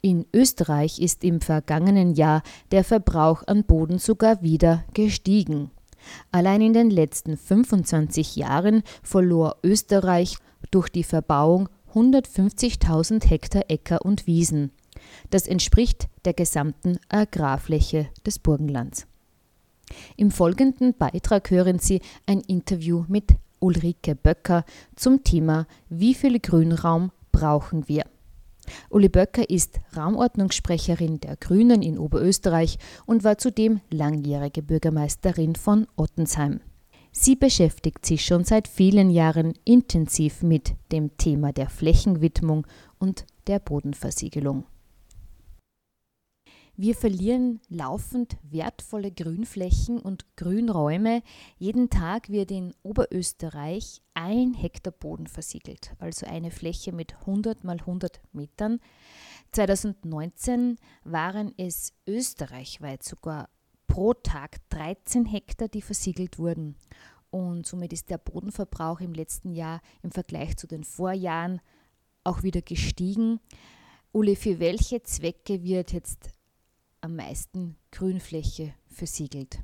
[0.00, 5.70] In Österreich ist im vergangenen Jahr der Verbrauch an Boden sogar wieder gestiegen.
[6.30, 10.36] Allein in den letzten 25 Jahren verlor Österreich
[10.70, 14.70] durch die Verbauung 150.000 Hektar Äcker und Wiesen.
[15.30, 19.06] Das entspricht der gesamten Agrarfläche des Burgenlands.
[20.16, 27.12] Im folgenden Beitrag hören Sie ein Interview mit Ulrike Böcker zum Thema Wie viel Grünraum
[27.32, 28.04] brauchen wir?
[28.90, 36.60] Uli Böcker ist Raumordnungssprecherin der Grünen in Oberösterreich und war zudem langjährige Bürgermeisterin von Ottensheim.
[37.10, 42.66] Sie beschäftigt sich schon seit vielen Jahren intensiv mit dem Thema der Flächenwidmung
[42.98, 44.64] und der Bodenversiegelung.
[46.76, 51.22] Wir verlieren laufend wertvolle Grünflächen und Grünräume.
[51.56, 57.78] Jeden Tag wird in Oberösterreich ein Hektar Boden versiegelt, also eine Fläche mit 100 mal
[57.78, 58.80] 100 Metern.
[59.52, 63.50] 2019 waren es österreichweit sogar
[63.86, 66.74] pro Tag 13 Hektar, die versiegelt wurden.
[67.30, 71.60] Und somit ist der Bodenverbrauch im letzten Jahr im Vergleich zu den Vorjahren
[72.24, 73.38] auch wieder gestiegen.
[74.10, 76.34] Uli, für welche Zwecke wird jetzt
[77.04, 79.58] am meisten Grünfläche versiegelt.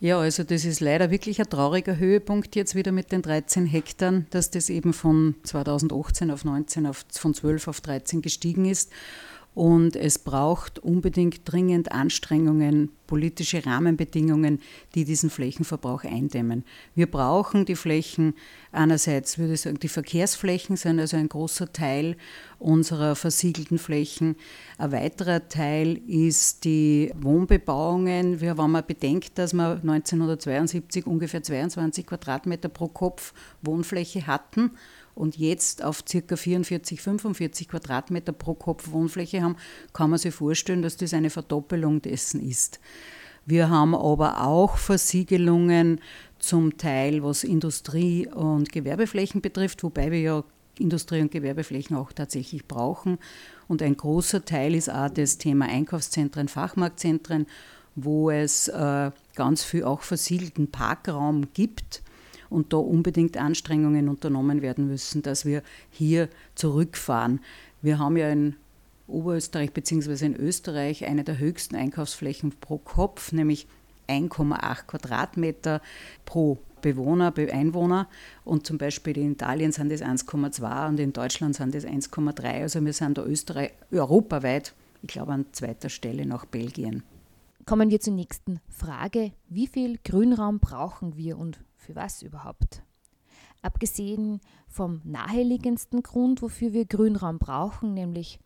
[0.00, 4.24] Ja, also das ist leider wirklich ein trauriger Höhepunkt jetzt wieder mit den 13 Hektar,
[4.30, 8.90] dass das eben von 2018 auf 19, auf, von 12 auf 13 gestiegen ist.
[9.54, 14.60] Und es braucht unbedingt dringend Anstrengungen, politische Rahmenbedingungen,
[14.96, 16.64] die diesen Flächenverbrauch eindämmen.
[16.96, 18.34] Wir brauchen die Flächen,
[18.72, 22.16] einerseits würde ich sagen, die Verkehrsflächen sind also ein großer Teil
[22.58, 24.34] unserer versiegelten Flächen.
[24.76, 28.40] Ein weiterer Teil ist die Wohnbebauungen.
[28.40, 34.72] Wir, wenn man bedenkt, dass wir 1972 ungefähr 22 Quadratmeter pro Kopf Wohnfläche hatten
[35.14, 36.36] und jetzt auf ca.
[36.36, 39.56] 44, 45 Quadratmeter pro Kopf Wohnfläche haben,
[39.92, 42.80] kann man sich vorstellen, dass das eine Verdoppelung dessen ist.
[43.46, 46.00] Wir haben aber auch Versiegelungen
[46.38, 50.44] zum Teil, was Industrie- und Gewerbeflächen betrifft, wobei wir ja
[50.78, 53.18] Industrie- und Gewerbeflächen auch tatsächlich brauchen.
[53.68, 57.46] Und ein großer Teil ist auch das Thema Einkaufszentren, Fachmarktzentren,
[57.94, 62.02] wo es äh, ganz viel auch versiegelten Parkraum gibt
[62.54, 67.40] und da unbedingt Anstrengungen unternommen werden müssen, dass wir hier zurückfahren.
[67.82, 68.56] Wir haben ja in
[69.06, 70.24] Oberösterreich bzw.
[70.24, 73.66] in Österreich eine der höchsten Einkaufsflächen pro Kopf, nämlich
[74.08, 75.82] 1,8 Quadratmeter
[76.24, 78.08] pro Bewohner, Einwohner.
[78.44, 82.62] Und zum Beispiel in Italien sind das 1,2 und in Deutschland sind das 1,3.
[82.62, 87.02] Also wir sind da Österreich europaweit, ich glaube, an zweiter Stelle nach Belgien.
[87.66, 89.32] Kommen wir zur nächsten Frage.
[89.48, 92.82] Wie viel Grünraum brauchen wir und für was überhaupt?
[93.62, 98.40] Abgesehen vom naheliegendsten Grund, wofür wir Grünraum brauchen, nämlich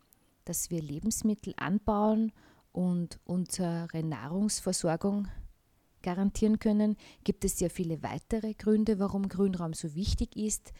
[0.44, 2.32] dass wir Lebensmittel anbauen
[2.72, 5.28] und unsere Nahrungsversorgung
[6.02, 10.72] garantieren können, gibt es sehr viele weitere Gründe, warum Grünraum so wichtig ist.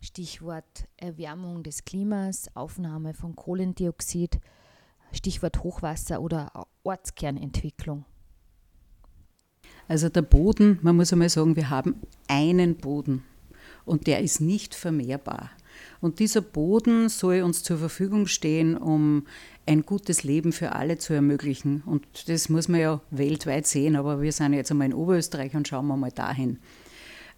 [0.00, 4.40] Stichwort Erwärmung des Klimas, Aufnahme von Kohlendioxid,
[5.12, 8.04] Stichwort Hochwasser oder Ortskernentwicklung.
[9.88, 11.96] Also der Boden, man muss einmal sagen, wir haben
[12.28, 13.24] einen Boden
[13.84, 15.50] und der ist nicht vermehrbar.
[16.00, 19.26] Und dieser Boden soll uns zur Verfügung stehen, um
[19.66, 21.82] ein gutes Leben für alle zu ermöglichen.
[21.84, 25.66] Und das muss man ja weltweit sehen, aber wir sind jetzt einmal in Oberösterreich und
[25.66, 26.58] schauen wir mal dahin.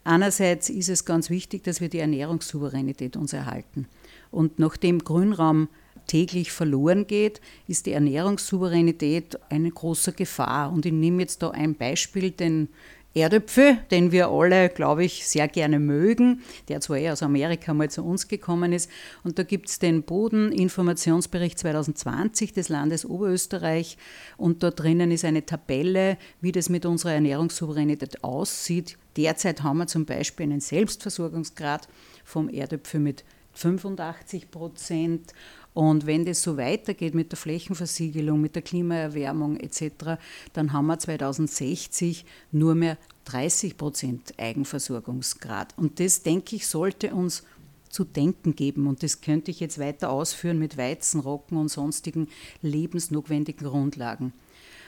[0.05, 3.87] Einerseits ist es ganz wichtig, dass wir die Ernährungssouveränität uns erhalten.
[4.31, 5.69] Und nachdem Grünraum
[6.07, 10.73] täglich verloren geht, ist die Ernährungssouveränität eine große Gefahr.
[10.73, 12.69] Und ich nehme jetzt da ein Beispiel, den
[13.13, 17.91] Erdöpfel, den wir alle, glaube ich, sehr gerne mögen, der zwar eher aus Amerika mal
[17.91, 18.89] zu uns gekommen ist.
[19.25, 23.99] Und da gibt es den Bodeninformationsbericht 2020 des Landes Oberösterreich.
[24.37, 28.97] Und dort drinnen ist eine Tabelle, wie das mit unserer Ernährungssouveränität aussieht.
[29.17, 31.89] Derzeit haben wir zum Beispiel einen Selbstversorgungsgrad
[32.25, 33.25] vom Erdöpfel mit
[33.55, 35.33] 85 Prozent
[35.73, 40.19] und wenn das so weitergeht mit der Flächenversiegelung, mit der Klimaerwärmung etc.,
[40.53, 45.75] dann haben wir 2060 nur mehr 30 Prozent Eigenversorgungsgrad.
[45.77, 47.45] Und das, denke ich, sollte uns
[47.89, 48.87] zu denken geben.
[48.87, 52.29] Und das könnte ich jetzt weiter ausführen mit Weizen, Rocken und sonstigen
[52.63, 54.33] lebensnotwendigen Grundlagen.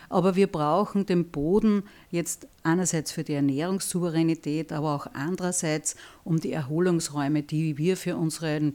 [0.08, 6.52] Aber wir brauchen den Boden jetzt einerseits für die Ernährungssouveränität, aber auch andererseits um die
[6.52, 8.74] Erholungsräume, die wir für unseren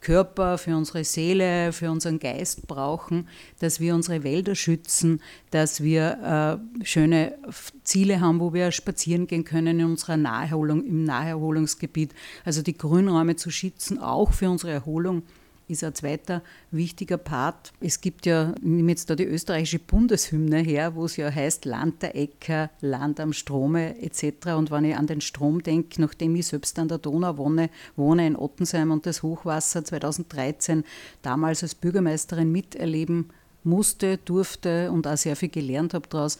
[0.00, 3.28] Körper, für unsere Seele, für unseren Geist brauchen,
[3.58, 5.20] dass wir unsere Wälder schützen,
[5.50, 7.36] dass wir äh, schöne
[7.82, 12.14] Ziele haben, wo wir spazieren gehen können in unserer Naherholung, im Naherholungsgebiet.
[12.44, 15.22] Also die Grünräume zu schützen, auch für unsere Erholung
[15.68, 17.72] ist ein zweiter wichtiger Part.
[17.80, 21.64] Es gibt ja, ich nehme jetzt da die österreichische Bundeshymne her, wo es ja heißt
[21.64, 24.48] Land der Äcker, Land am Strome etc.
[24.56, 28.26] Und wenn ich an den Strom denke, nachdem ich selbst an der Donau wohne, wohne
[28.26, 30.84] in Ottensheim und das Hochwasser 2013
[31.22, 33.30] damals als Bürgermeisterin miterleben
[33.62, 36.38] musste, durfte und auch sehr viel gelernt habe daraus,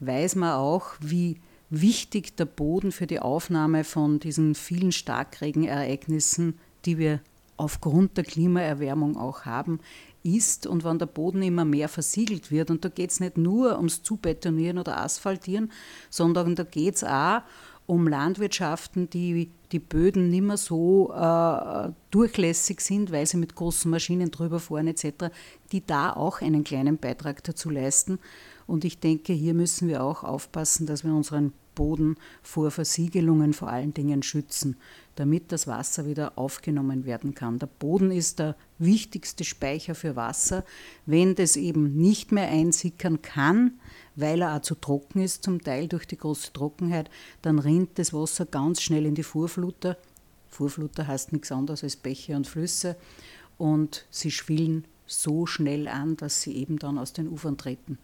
[0.00, 1.36] weiß man auch, wie
[1.70, 7.20] wichtig der Boden für die Aufnahme von diesen vielen Starkregenereignissen, die wir
[7.58, 9.80] aufgrund der Klimaerwärmung auch haben,
[10.22, 12.70] ist und wenn der Boden immer mehr versiegelt wird.
[12.70, 15.70] Und da geht es nicht nur ums Zubetonieren oder Asphaltieren,
[16.10, 17.42] sondern da geht es auch
[17.86, 23.90] um Landwirtschaften, die die Böden nicht mehr so äh, durchlässig sind, weil sie mit großen
[23.90, 25.30] Maschinen drüber fahren etc.,
[25.72, 28.18] die da auch einen kleinen Beitrag dazu leisten.
[28.66, 33.68] Und ich denke, hier müssen wir auch aufpassen, dass wir unseren Boden vor Versiegelungen vor
[33.68, 34.76] allen Dingen schützen,
[35.14, 37.60] damit das Wasser wieder aufgenommen werden kann.
[37.60, 40.64] Der Boden ist der wichtigste Speicher für Wasser.
[41.06, 43.78] Wenn das eben nicht mehr einsickern kann,
[44.16, 47.10] weil er auch zu trocken ist, zum Teil durch die große Trockenheit,
[47.42, 49.96] dann rinnt das Wasser ganz schnell in die Vorfluter.
[50.48, 52.96] Vorfluter heißt nichts anderes als Bäche und Flüsse
[53.56, 57.98] und sie schwillen so schnell an, dass sie eben dann aus den Ufern treten.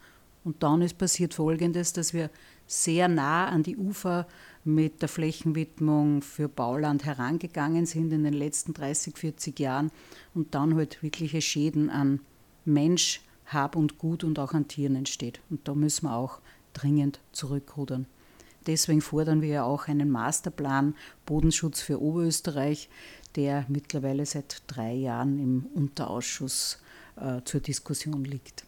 [0.45, 2.31] Und dann ist passiert Folgendes, dass wir
[2.67, 4.27] sehr nah an die Ufer
[4.65, 9.91] mit der Flächenwidmung für Bauland herangegangen sind in den letzten 30, 40 Jahren
[10.35, 12.21] und dann halt wirkliche Schäden an
[12.65, 15.41] Mensch, Hab und Gut und auch an Tieren entsteht.
[15.51, 16.41] Und da müssen wir auch
[16.73, 18.07] dringend zurückrudern.
[18.67, 20.95] Deswegen fordern wir ja auch einen Masterplan
[21.27, 22.89] Bodenschutz für Oberösterreich,
[23.37, 26.81] der mittlerweile seit drei Jahren im Unterausschuss
[27.17, 28.65] äh, zur Diskussion liegt.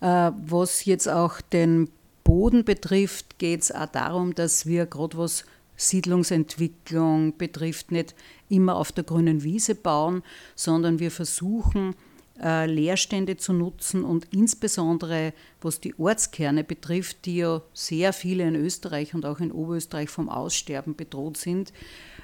[0.00, 1.88] Äh, was jetzt auch den
[2.34, 5.44] Boden betrifft, geht es auch darum, dass wir gerade was
[5.76, 8.16] Siedlungsentwicklung betrifft, nicht
[8.48, 10.24] immer auf der grünen Wiese bauen,
[10.56, 11.94] sondern wir versuchen,
[12.42, 18.54] äh, Leerstände zu nutzen und insbesondere was die Ortskerne betrifft, die ja sehr viele in
[18.54, 21.72] Österreich und auch in Oberösterreich vom Aussterben bedroht sind,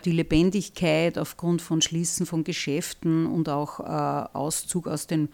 [0.04, 5.28] die Lebendigkeit aufgrund von Schließen von Geschäften und auch äh, Auszug aus den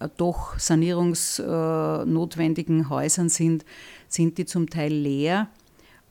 [0.00, 3.64] äh, doch sanierungsnotwendigen Häusern sind,
[4.08, 5.48] sind die zum Teil leer.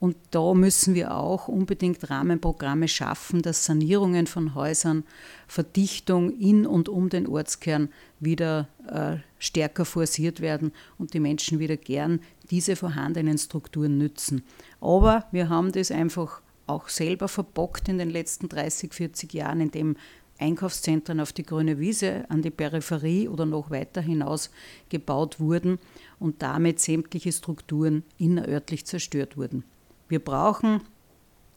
[0.05, 5.03] Und da müssen wir auch unbedingt Rahmenprogramme schaffen, dass Sanierungen von Häusern,
[5.47, 7.89] Verdichtung in und um den Ortskern
[8.19, 12.19] wieder äh, stärker forciert werden und die Menschen wieder gern
[12.51, 14.43] diese vorhandenen Strukturen nützen.
[14.79, 19.95] Aber wir haben das einfach auch selber verbockt in den letzten 30, 40 Jahren, indem
[20.37, 24.51] Einkaufszentren auf die grüne Wiese, an die Peripherie oder noch weiter hinaus
[24.89, 25.79] gebaut wurden
[26.19, 29.63] und damit sämtliche Strukturen innerörtlich zerstört wurden.
[30.07, 30.81] Wir brauchen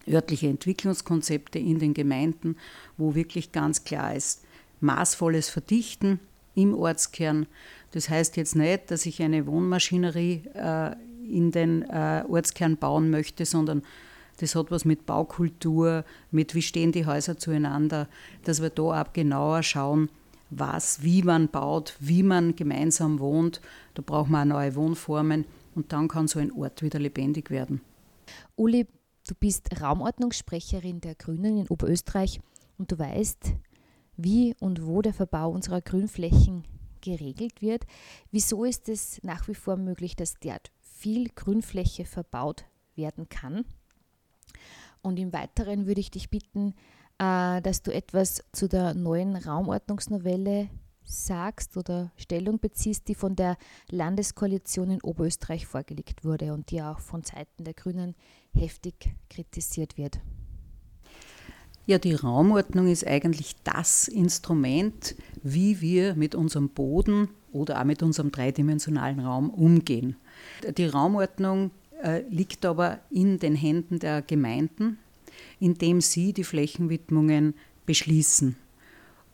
[0.06, 2.56] örtliche Entwicklungskonzepte in den Gemeinden,
[2.96, 4.44] wo wirklich ganz klar ist,
[4.80, 6.20] maßvolles Verdichten
[6.54, 7.46] im Ortskern.
[7.92, 10.92] Das heißt jetzt nicht, dass ich eine Wohnmaschinerie äh,
[11.28, 13.82] in den äh, Ortskern bauen möchte, sondern
[14.38, 18.08] das hat was mit Baukultur, mit wie stehen die Häuser zueinander,
[18.44, 20.10] dass wir da auch genauer schauen,
[20.50, 23.60] was, wie man baut, wie man gemeinsam wohnt.
[23.94, 25.44] Da braucht man auch neue Wohnformen
[25.74, 27.80] und dann kann so ein Ort wieder lebendig werden.
[28.58, 28.88] Uli,
[29.28, 32.40] du bist Raumordnungssprecherin der Grünen in Oberösterreich
[32.76, 33.54] und du weißt,
[34.16, 36.64] wie und wo der Verbau unserer Grünflächen
[37.00, 37.86] geregelt wird.
[38.32, 42.64] Wieso ist es nach wie vor möglich, dass dort viel Grünfläche verbaut
[42.96, 43.64] werden kann?
[45.02, 46.74] Und im Weiteren würde ich dich bitten,
[47.18, 50.68] äh, dass du etwas zu der neuen Raumordnungsnovelle
[51.08, 53.56] sagst oder Stellung beziehst, die von der
[53.90, 58.14] Landeskoalition in Oberösterreich vorgelegt wurde und die auch von Seiten der Grünen
[58.54, 60.20] heftig kritisiert wird.
[61.86, 68.02] Ja, die Raumordnung ist eigentlich das Instrument, wie wir mit unserem Boden oder auch mit
[68.02, 70.16] unserem dreidimensionalen Raum umgehen.
[70.76, 71.70] Die Raumordnung
[72.02, 74.98] äh, liegt aber in den Händen der Gemeinden,
[75.60, 77.54] indem sie die Flächenwidmungen
[77.86, 78.56] beschließen.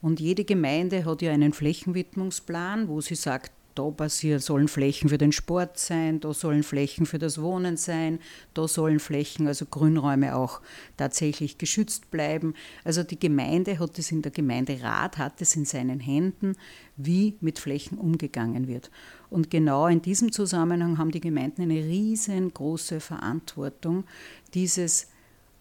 [0.05, 5.16] Und jede Gemeinde hat ja einen Flächenwidmungsplan, wo sie sagt, da passieren, sollen Flächen für
[5.16, 8.18] den Sport sein, da sollen Flächen für das Wohnen sein,
[8.52, 10.61] da sollen Flächen, also Grünräume auch
[10.98, 12.52] tatsächlich geschützt bleiben.
[12.84, 16.55] Also die Gemeinde hat es in der Gemeinderat, hat es in seinen Händen,
[16.98, 18.90] wie mit Flächen umgegangen wird.
[19.30, 24.05] Und genau in diesem Zusammenhang haben die Gemeinden eine riesengroße Verantwortung,
[24.52, 25.09] dieses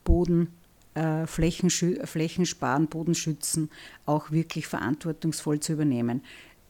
[0.03, 0.49] Boden
[0.93, 3.69] äh, Flächensparen, Bodenschützen
[4.05, 6.21] auch wirklich verantwortungsvoll zu übernehmen.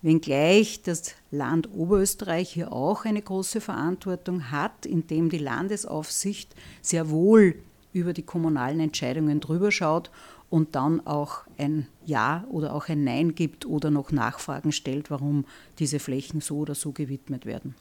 [0.01, 7.55] Wenngleich das Land Oberösterreich hier auch eine große Verantwortung hat, indem die Landesaufsicht sehr wohl
[7.93, 10.11] über die kommunalen Entscheidungen drüber schaut
[10.49, 15.45] und dann auch ein Ja oder auch ein Nein gibt oder noch Nachfragen stellt, warum
[15.79, 17.75] diese Flächen so oder so gewidmet werden.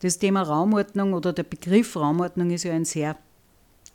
[0.00, 3.16] Das Thema Raumordnung oder der Begriff Raumordnung ist ja ein sehr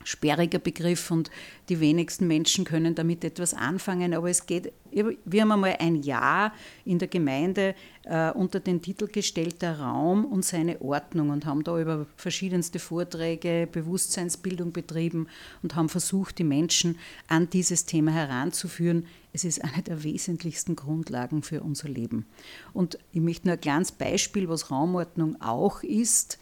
[0.04, 1.30] sperriger Begriff und
[1.68, 4.14] die wenigsten Menschen können damit etwas anfangen.
[4.14, 6.54] Aber es geht, wir haben einmal ein Jahr
[6.86, 11.64] in der Gemeinde äh, unter den Titel gestellt, der Raum und seine Ordnung und haben
[11.64, 15.28] da über verschiedenste Vorträge, Bewusstseinsbildung betrieben
[15.64, 16.97] und haben versucht, die Menschen
[17.28, 19.06] an dieses Thema heranzuführen.
[19.34, 22.26] Es ist eine der wesentlichsten Grundlagen für unser Leben.
[22.74, 26.39] Und ich möchte nur ein kleines Beispiel, was Raumordnung auch ist,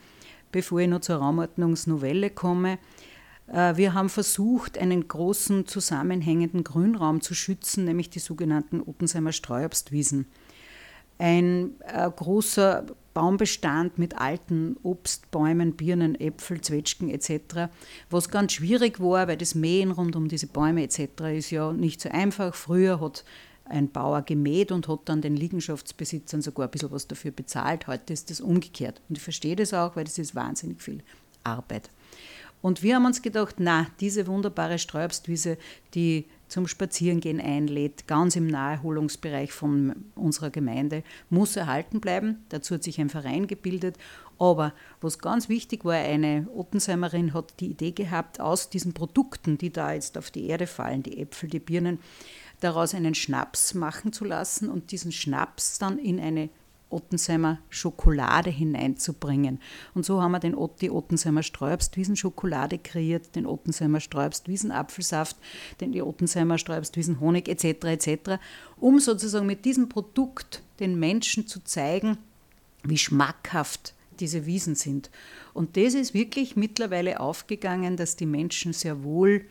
[0.51, 2.77] bevor ich noch zur Raumordnungsnovelle komme.
[3.47, 10.27] Äh, wir haben versucht, einen großen zusammenhängenden Grünraum zu schützen, nämlich die sogenannten Oppensheimer Streuobstwiesen.
[11.19, 17.71] Ein äh, großer Baumbestand mit alten Obstbäumen, Birnen, Äpfel, Zwetschgen etc.,
[18.11, 20.99] was ganz schwierig war, weil das Mähen rund um diese Bäume etc.
[21.35, 22.53] ist ja nicht so einfach.
[22.53, 23.23] Früher hat
[23.65, 27.87] ein Bauer gemäht und hat dann den Liegenschaftsbesitzern sogar ein bisschen was dafür bezahlt.
[27.87, 29.01] Heute ist das umgekehrt.
[29.09, 31.03] Und ich verstehe das auch, weil das ist wahnsinnig viel
[31.43, 31.89] Arbeit.
[32.67, 35.57] Und wir haben uns gedacht, na, diese wunderbare Sträubstwiese,
[35.93, 42.43] die zum Spazierengehen einlädt, ganz im Naherholungsbereich von unserer Gemeinde, muss erhalten bleiben.
[42.49, 43.95] Dazu hat sich ein Verein gebildet.
[44.37, 49.71] Aber was ganz wichtig war, eine Ottensheimerin hat die Idee gehabt, aus diesen Produkten, die
[49.71, 51.99] da jetzt auf die Erde fallen, die Äpfel, die Birnen,
[52.59, 56.49] daraus einen Schnaps machen zu lassen und diesen Schnaps dann in eine
[56.89, 59.59] Ottensheimer Schokolade hineinzubringen.
[59.93, 65.35] Und so haben wir den, die Ottensheimer Sträubstwiesen-Schokolade kreiert, den Ottensheimer Sträubstwiesen-Apfelsaft,
[65.81, 67.85] den Ottensheimer Sträubstwiesen-Honig etc.
[67.85, 68.39] etc.,
[68.79, 72.17] um sozusagen mit diesem Produkt den Menschen zu zeigen,
[72.83, 75.11] wie schmackhaft diese Wiesen sind.
[75.53, 79.45] Und das ist wirklich mittlerweile aufgegangen, dass die Menschen sehr wohl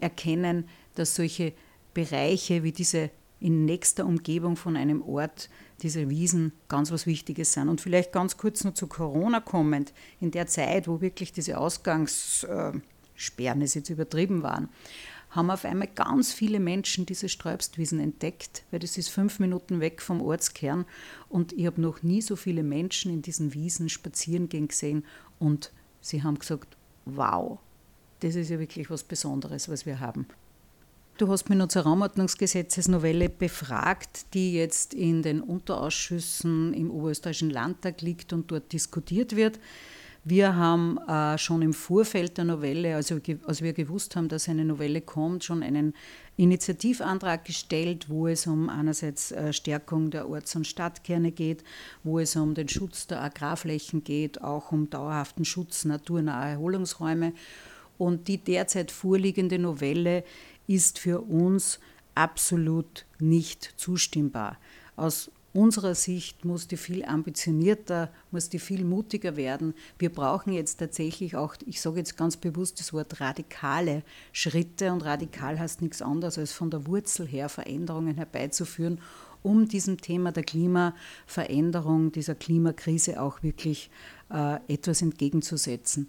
[0.00, 1.52] erkennen, dass solche
[1.94, 3.10] Bereiche wie diese
[3.42, 5.50] in nächster Umgebung von einem Ort
[5.82, 7.68] diese Wiesen ganz was Wichtiges sind.
[7.68, 12.82] Und vielleicht ganz kurz noch zu Corona kommend, in der Zeit, wo wirklich diese Ausgangssperren
[13.60, 14.68] jetzt übertrieben waren,
[15.30, 20.02] haben auf einmal ganz viele Menschen diese Sträubstwiesen entdeckt, weil das ist fünf Minuten weg
[20.02, 20.84] vom Ortskern
[21.28, 25.04] und ich habe noch nie so viele Menschen in diesen Wiesen spazieren gehen gesehen
[25.38, 25.72] und
[26.02, 26.76] sie haben gesagt,
[27.06, 27.58] wow,
[28.20, 30.26] das ist ja wirklich was Besonderes, was wir haben.
[31.22, 38.00] Du hast mich noch zur Raumordnungsgesetzesnovelle befragt, die jetzt in den Unterausschüssen im Oberösterreichischen Landtag
[38.02, 39.60] liegt und dort diskutiert wird.
[40.24, 44.64] Wir haben äh, schon im Vorfeld der Novelle, also als wir gewusst haben, dass eine
[44.64, 45.94] Novelle kommt, schon einen
[46.36, 51.62] Initiativantrag gestellt, wo es um einerseits äh, Stärkung der Orts- und Stadtkerne geht,
[52.02, 57.32] wo es um den Schutz der Agrarflächen geht, auch um dauerhaften Schutz naturnaher Erholungsräume.
[57.98, 60.24] Und die derzeit vorliegende Novelle
[60.74, 61.80] ist für uns
[62.14, 64.58] absolut nicht zustimmbar.
[64.96, 69.74] Aus unserer Sicht muss die viel ambitionierter, muss die viel mutiger werden.
[69.98, 74.02] Wir brauchen jetzt tatsächlich auch, ich sage jetzt ganz bewusst das Wort radikale
[74.32, 78.98] Schritte und radikal heißt nichts anderes als von der Wurzel her Veränderungen herbeizuführen,
[79.42, 83.90] um diesem Thema der Klimaveränderung, dieser Klimakrise auch wirklich
[84.30, 86.08] äh, etwas entgegenzusetzen.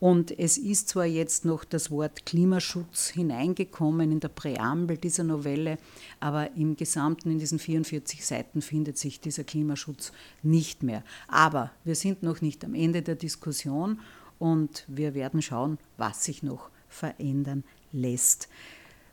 [0.00, 5.76] Und es ist zwar jetzt noch das Wort Klimaschutz hineingekommen in der Präambel dieser Novelle,
[6.20, 11.04] aber im Gesamten in diesen 44 Seiten findet sich dieser Klimaschutz nicht mehr.
[11.28, 14.00] Aber wir sind noch nicht am Ende der Diskussion
[14.38, 18.48] und wir werden schauen, was sich noch verändern lässt.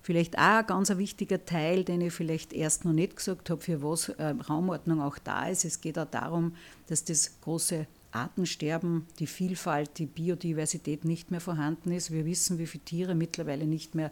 [0.02, 3.84] Vielleicht auch ein ganz wichtiger Teil, den ich vielleicht erst noch nicht gesagt habe, für
[3.84, 5.66] was äh, Raumordnung auch da ist.
[5.66, 6.56] Es geht auch darum,
[6.88, 12.12] dass das große Artensterben, die Vielfalt, die Biodiversität nicht mehr vorhanden ist.
[12.12, 14.12] Wir wissen, wie viele Tiere mittlerweile nicht mehr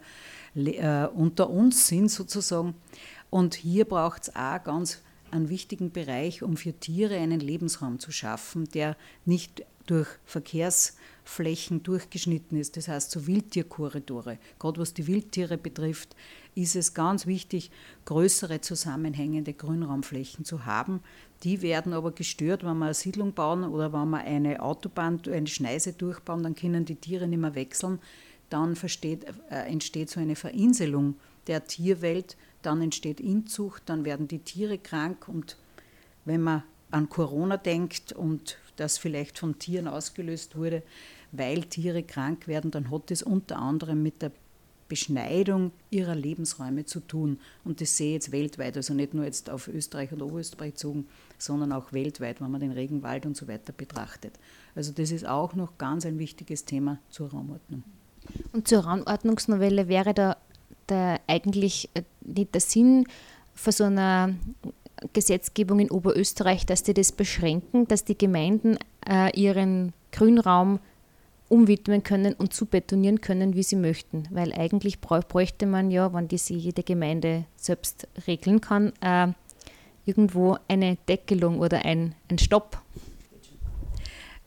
[0.54, 2.74] äh, unter uns sind sozusagen.
[3.30, 8.12] Und hier braucht es auch ganz einen wichtigen Bereich, um für Tiere einen Lebensraum zu
[8.12, 14.38] schaffen, der nicht durch Verkehrsflächen durchgeschnitten ist, das heißt so Wildtierkorridore.
[14.58, 16.16] Gerade was die Wildtiere betrifft,
[16.54, 17.70] ist es ganz wichtig,
[18.04, 21.00] größere zusammenhängende Grünraumflächen zu haben.
[21.42, 25.46] Die werden aber gestört, wenn wir eine Siedlung bauen oder wenn wir eine Autobahn, eine
[25.46, 27.98] Schneise durchbauen, dann können die Tiere nicht mehr wechseln.
[28.48, 31.16] Dann versteht, äh, entsteht so eine Verinselung
[31.46, 35.56] der Tierwelt, dann entsteht Inzucht, dann werden die Tiere krank und
[36.24, 40.82] wenn man an Corona denkt und das vielleicht von Tieren ausgelöst wurde,
[41.32, 44.32] weil Tiere krank werden, dann hat es unter anderem mit der
[44.88, 47.38] Beschneidung ihrer Lebensräume zu tun.
[47.64, 51.06] Und das sehe ich jetzt weltweit, also nicht nur jetzt auf Österreich und Oberösterreich bezogen,
[51.38, 54.32] sondern auch weltweit, wenn man den Regenwald und so weiter betrachtet.
[54.74, 57.82] Also das ist auch noch ganz ein wichtiges Thema zur Raumordnung.
[58.52, 60.36] Und zur Raumordnungsnovelle wäre da,
[60.86, 63.06] da eigentlich äh, nicht der Sinn
[63.54, 64.34] von so einer
[65.12, 68.78] Gesetzgebung in Oberösterreich, dass die das beschränken, dass die Gemeinden
[69.08, 70.80] äh, ihren Grünraum
[71.48, 74.28] umwidmen können und zubetonieren können, wie sie möchten.
[74.30, 79.28] Weil eigentlich bräuchte man ja, wenn diese jede Gemeinde selbst regeln kann, äh,
[80.04, 82.80] irgendwo eine Deckelung oder ein, ein Stopp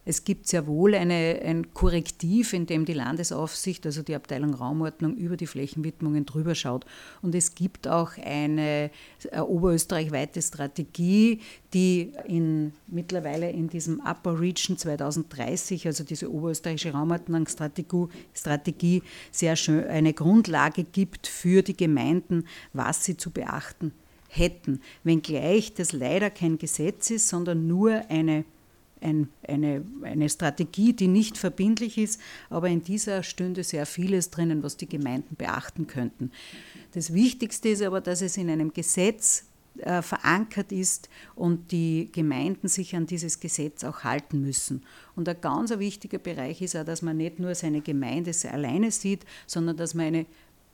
[0.10, 5.16] es gibt sehr wohl eine, ein Korrektiv, in dem die Landesaufsicht, also die Abteilung Raumordnung,
[5.16, 6.88] über die Flächenwidmungen drüber schaut.
[7.22, 8.90] Und es gibt auch eine,
[9.32, 11.42] oberösterreichweite Strategie,
[11.76, 20.14] die in, mittlerweile in diesem Upper Region 2030, also diese oberösterreichische Raumordnungsstrategie, sehr schön eine
[20.14, 23.92] Grundlage gibt für die Gemeinden, was sie zu beachten
[24.28, 24.82] hätten.
[25.04, 28.44] Wenngleich das leider kein Gesetz ist, sondern nur eine
[29.02, 32.20] ein, eine, eine Strategie, die nicht verbindlich ist,
[32.50, 36.32] aber in dieser stünde sehr vieles drinnen, was die Gemeinden beachten könnten.
[36.94, 39.46] Das Wichtigste ist aber, dass es in einem Gesetz
[39.78, 44.84] äh, verankert ist und die Gemeinden sich an dieses Gesetz auch halten müssen.
[45.16, 49.26] Und ein ganz wichtiger Bereich ist auch, dass man nicht nur seine Gemeinde alleine sieht,
[49.48, 50.26] sondern dass man eine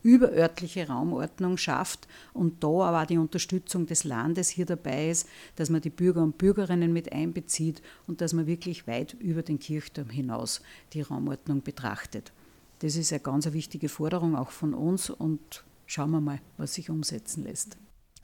[0.06, 5.72] überörtliche Raumordnung schafft und da aber auch die Unterstützung des Landes hier dabei ist, dass
[5.72, 10.12] man die Bürger und Bürgerinnen mit einbezieht und dass man wirklich weit über den Kirchturm
[10.12, 10.62] hinaus
[10.94, 12.32] die Raumordnung betrachtet.
[12.80, 16.92] Das ist eine ganz wichtige Forderung auch von uns und schauen wir mal, was sich
[16.92, 17.76] umsetzen lässt.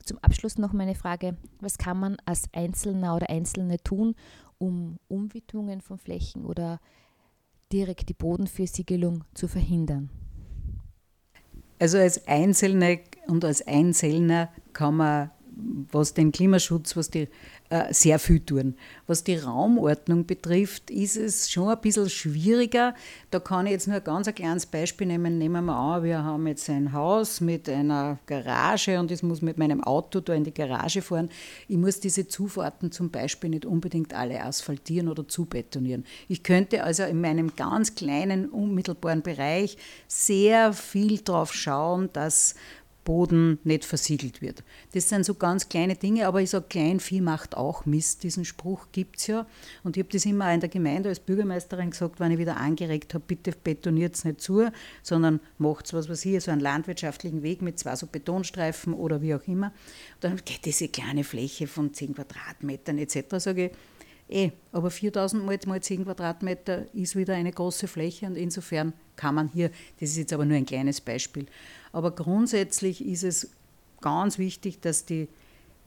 [0.04, 4.14] Zum Abschluss noch meine Frage, was kann man als Einzelner oder Einzelne tun,
[4.58, 6.80] um Umwidmungen von Flächen oder
[7.72, 10.10] direkt die Bodenversiegelung zu verhindern?
[11.82, 17.28] Also als Einzelne und als Einzelner kann man, was den Klimaschutz, was die
[17.72, 18.74] äh, sehr viel tun.
[19.06, 22.94] Was die Raumordnung betrifft, ist es schon ein bisschen schwieriger.
[23.30, 25.38] Da kann ich jetzt nur ein ganz ein kleines Beispiel nehmen.
[25.38, 29.58] Nehmen wir an, wir haben jetzt ein Haus mit einer Garage und ich muss mit
[29.58, 31.30] meinem Auto da in die Garage fahren.
[31.68, 36.04] Ich muss diese Zufahrten zum Beispiel nicht unbedingt alle asphaltieren oder zubetonieren.
[36.28, 39.78] Ich könnte also in meinem ganz kleinen, unmittelbaren Bereich
[40.08, 42.54] sehr viel darauf schauen, dass
[43.04, 44.62] Boden nicht versiegelt wird.
[44.92, 48.22] Das sind so ganz kleine Dinge, aber ich sage, Kleinvieh macht auch Mist.
[48.22, 49.46] Diesen Spruch gibt es ja.
[49.82, 52.56] Und ich habe das immer auch in der Gemeinde als Bürgermeisterin gesagt, wenn ich wieder
[52.56, 54.70] angeregt habe, bitte betoniert es nicht zu,
[55.02, 59.34] sondern macht was, was hier, so einen landwirtschaftlichen Weg mit zwei so Betonstreifen oder wie
[59.34, 59.66] auch immer.
[60.14, 63.38] Und dann geht diese kleine Fläche von 10 Quadratmetern etc.
[63.38, 63.72] Sage ich,
[64.28, 69.34] Eh, aber 4000 mal, mal 10 Quadratmeter ist wieder eine große Fläche und insofern kann
[69.34, 71.44] man hier, das ist jetzt aber nur ein kleines Beispiel,
[71.92, 73.50] aber grundsätzlich ist es
[74.00, 75.28] ganz wichtig, dass die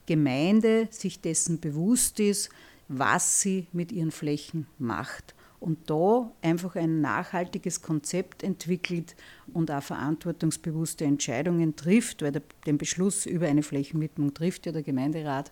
[0.06, 2.50] Gemeinde sich dessen bewusst ist,
[2.88, 9.16] was sie mit ihren Flächen macht und da einfach ein nachhaltiges Konzept entwickelt
[9.54, 14.84] und auch verantwortungsbewusste Entscheidungen trifft, weil der, den Beschluss über eine Flächenwidmung trifft ja der
[14.84, 15.52] Gemeinderat,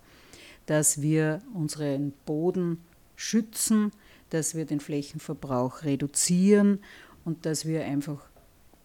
[0.67, 2.77] dass wir unseren Boden
[3.15, 3.91] schützen,
[4.29, 6.79] dass wir den Flächenverbrauch reduzieren
[7.25, 8.29] und dass wir einfach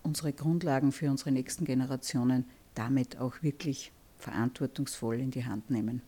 [0.03, 2.45] unsere Grundlagen für unsere nächsten Generationen
[2.75, 6.03] damit auch wirklich verantwortungsvoll in die Hand nehmen.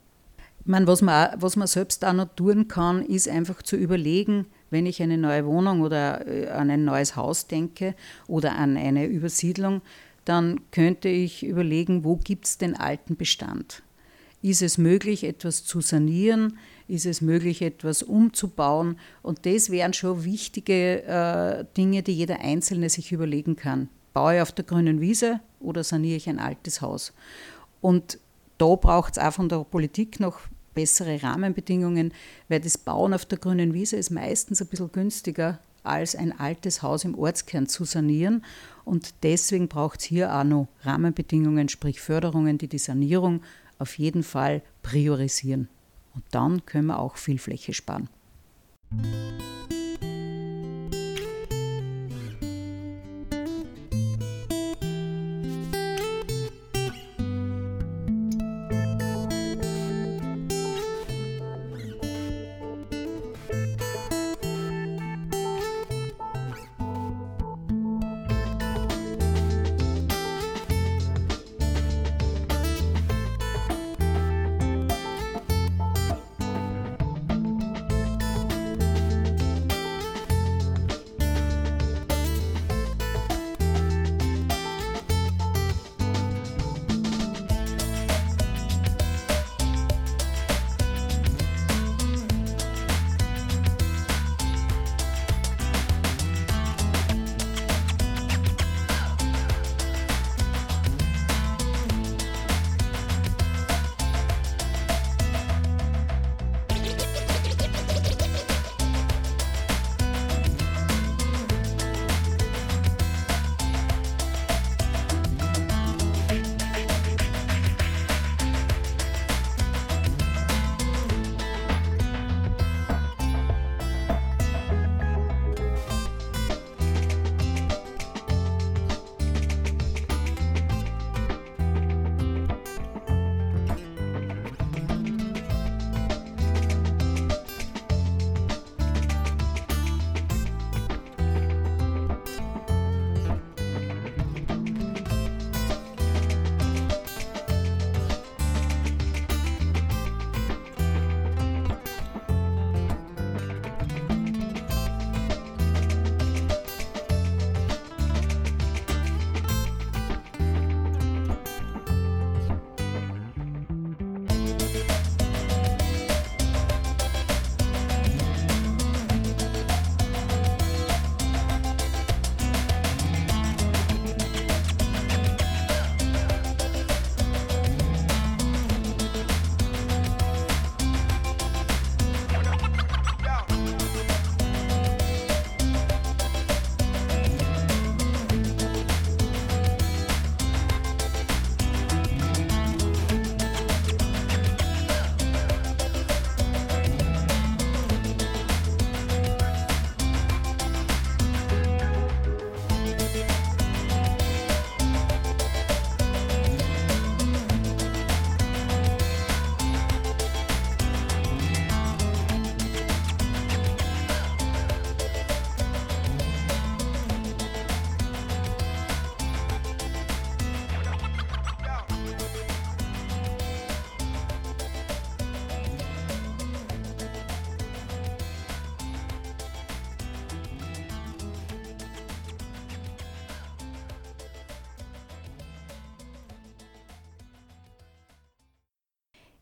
[0.60, 4.46] Ich meine, was man, was man selbst auch noch tun kann, ist einfach zu überlegen,
[4.68, 7.94] wenn ich eine neue Wohnung oder äh, an ein neues Haus denke
[8.26, 9.80] oder an eine Übersiedlung,
[10.24, 13.82] dann könnte ich überlegen, wo gibt es den alten Bestand?
[14.42, 16.58] Ist es möglich, etwas zu sanieren?
[16.88, 18.98] Ist es möglich, etwas umzubauen?
[19.22, 23.88] Und das wären schon wichtige äh, Dinge, die jeder Einzelne sich überlegen kann.
[24.14, 27.12] Baue ich auf der grünen Wiese oder saniere ich ein altes Haus?
[27.80, 28.18] Und
[28.58, 30.40] da braucht es auch von der Politik noch
[30.74, 32.12] bessere Rahmenbedingungen,
[32.48, 36.82] weil das Bauen auf der grünen Wiese ist meistens ein bisschen günstiger als ein altes
[36.82, 38.44] Haus im Ortskern zu sanieren.
[38.84, 43.42] Und deswegen braucht es hier auch noch Rahmenbedingungen, sprich Förderungen, die die Sanierung
[43.80, 45.68] auf jeden Fall priorisieren.
[46.14, 48.08] Und dann können wir auch viel Fläche sparen.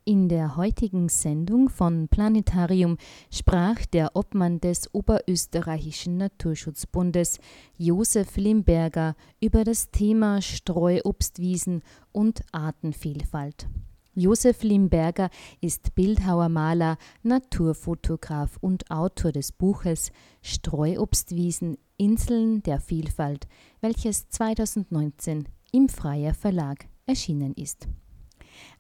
[0.09, 2.97] In der heutigen Sendung von Planetarium
[3.31, 7.39] sprach der Obmann des Oberösterreichischen Naturschutzbundes
[7.77, 13.69] Josef Limberger über das Thema Streuobstwiesen und Artenvielfalt.
[14.15, 15.29] Josef Limberger
[15.61, 23.47] ist Bildhauer, Maler, Naturfotograf und Autor des Buches Streuobstwiesen Inseln der Vielfalt,
[23.83, 27.89] welches 2019 im Freier Verlag erschienen ist.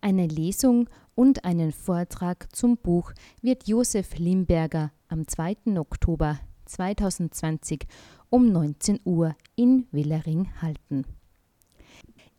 [0.01, 3.13] Eine Lesung und einen Vortrag zum Buch
[3.43, 5.79] wird Josef Limberger am 2.
[5.79, 7.87] Oktober 2020
[8.31, 11.05] um 19 Uhr in Willering halten.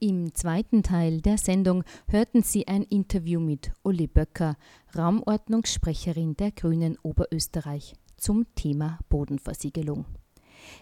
[0.02, 4.56] Im zweiten Teil der Sendung hörten Sie ein Interview mit Uli Böcker,
[4.98, 10.06] Raumordnungssprecherin der Grünen Oberösterreich, zum Thema Bodenversiegelung.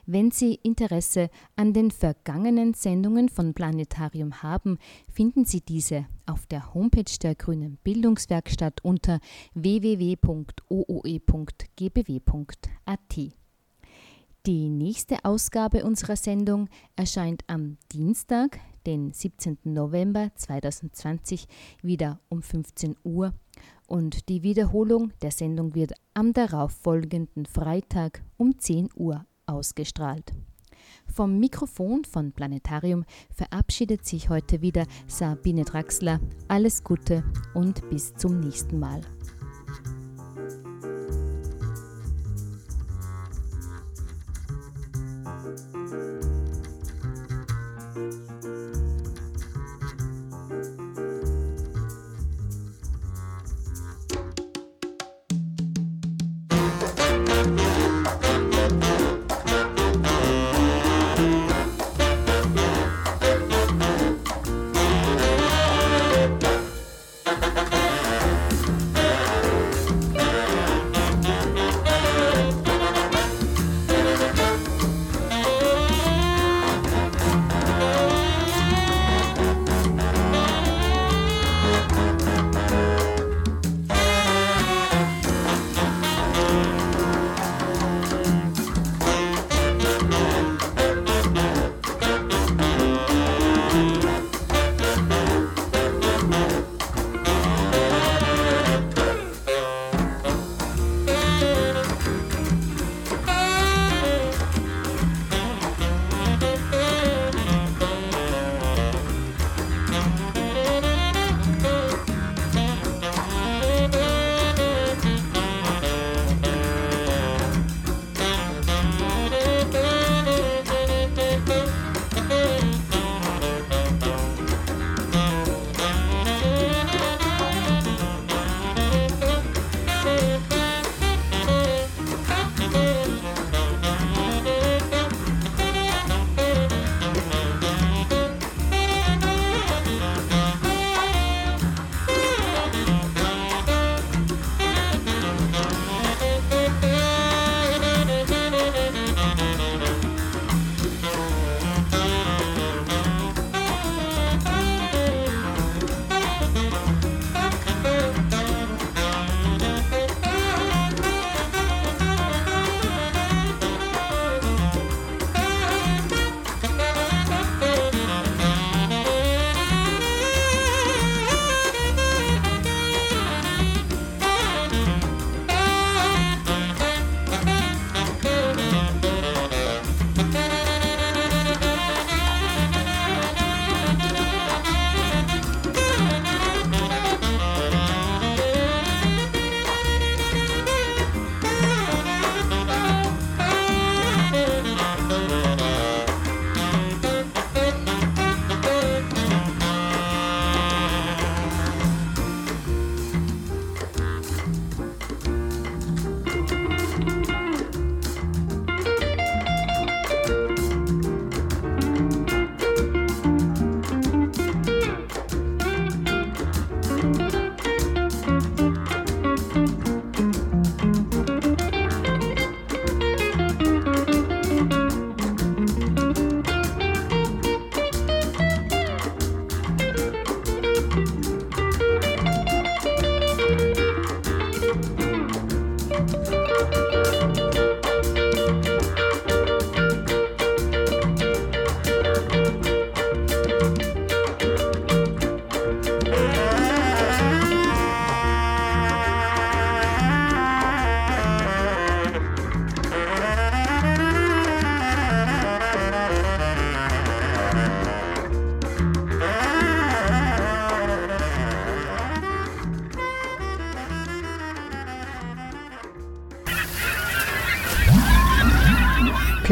[0.06, 4.78] Wenn Sie Interesse an den vergangenen Sendungen von Planetarium haben,
[5.12, 9.20] finden Sie diese auf der Homepage der Grünen Bildungswerkstatt unter
[9.54, 10.18] www.ooe.gbw.at.
[14.46, 19.58] Die nächste Ausgabe unserer Sendung erscheint am Dienstag, den 17.
[19.66, 21.48] November 2020,
[21.82, 23.34] wieder um 15 Uhr
[23.88, 30.34] und die Wiederholung der Sendung wird am darauffolgenden Freitag um 10 Uhr ausgestrahlt.
[31.08, 36.20] Vom Mikrofon von Planetarium verabschiedet sich heute wieder Sabine Draxler.
[36.48, 37.24] Alles Gute
[37.54, 39.02] und bis zum nächsten Mal.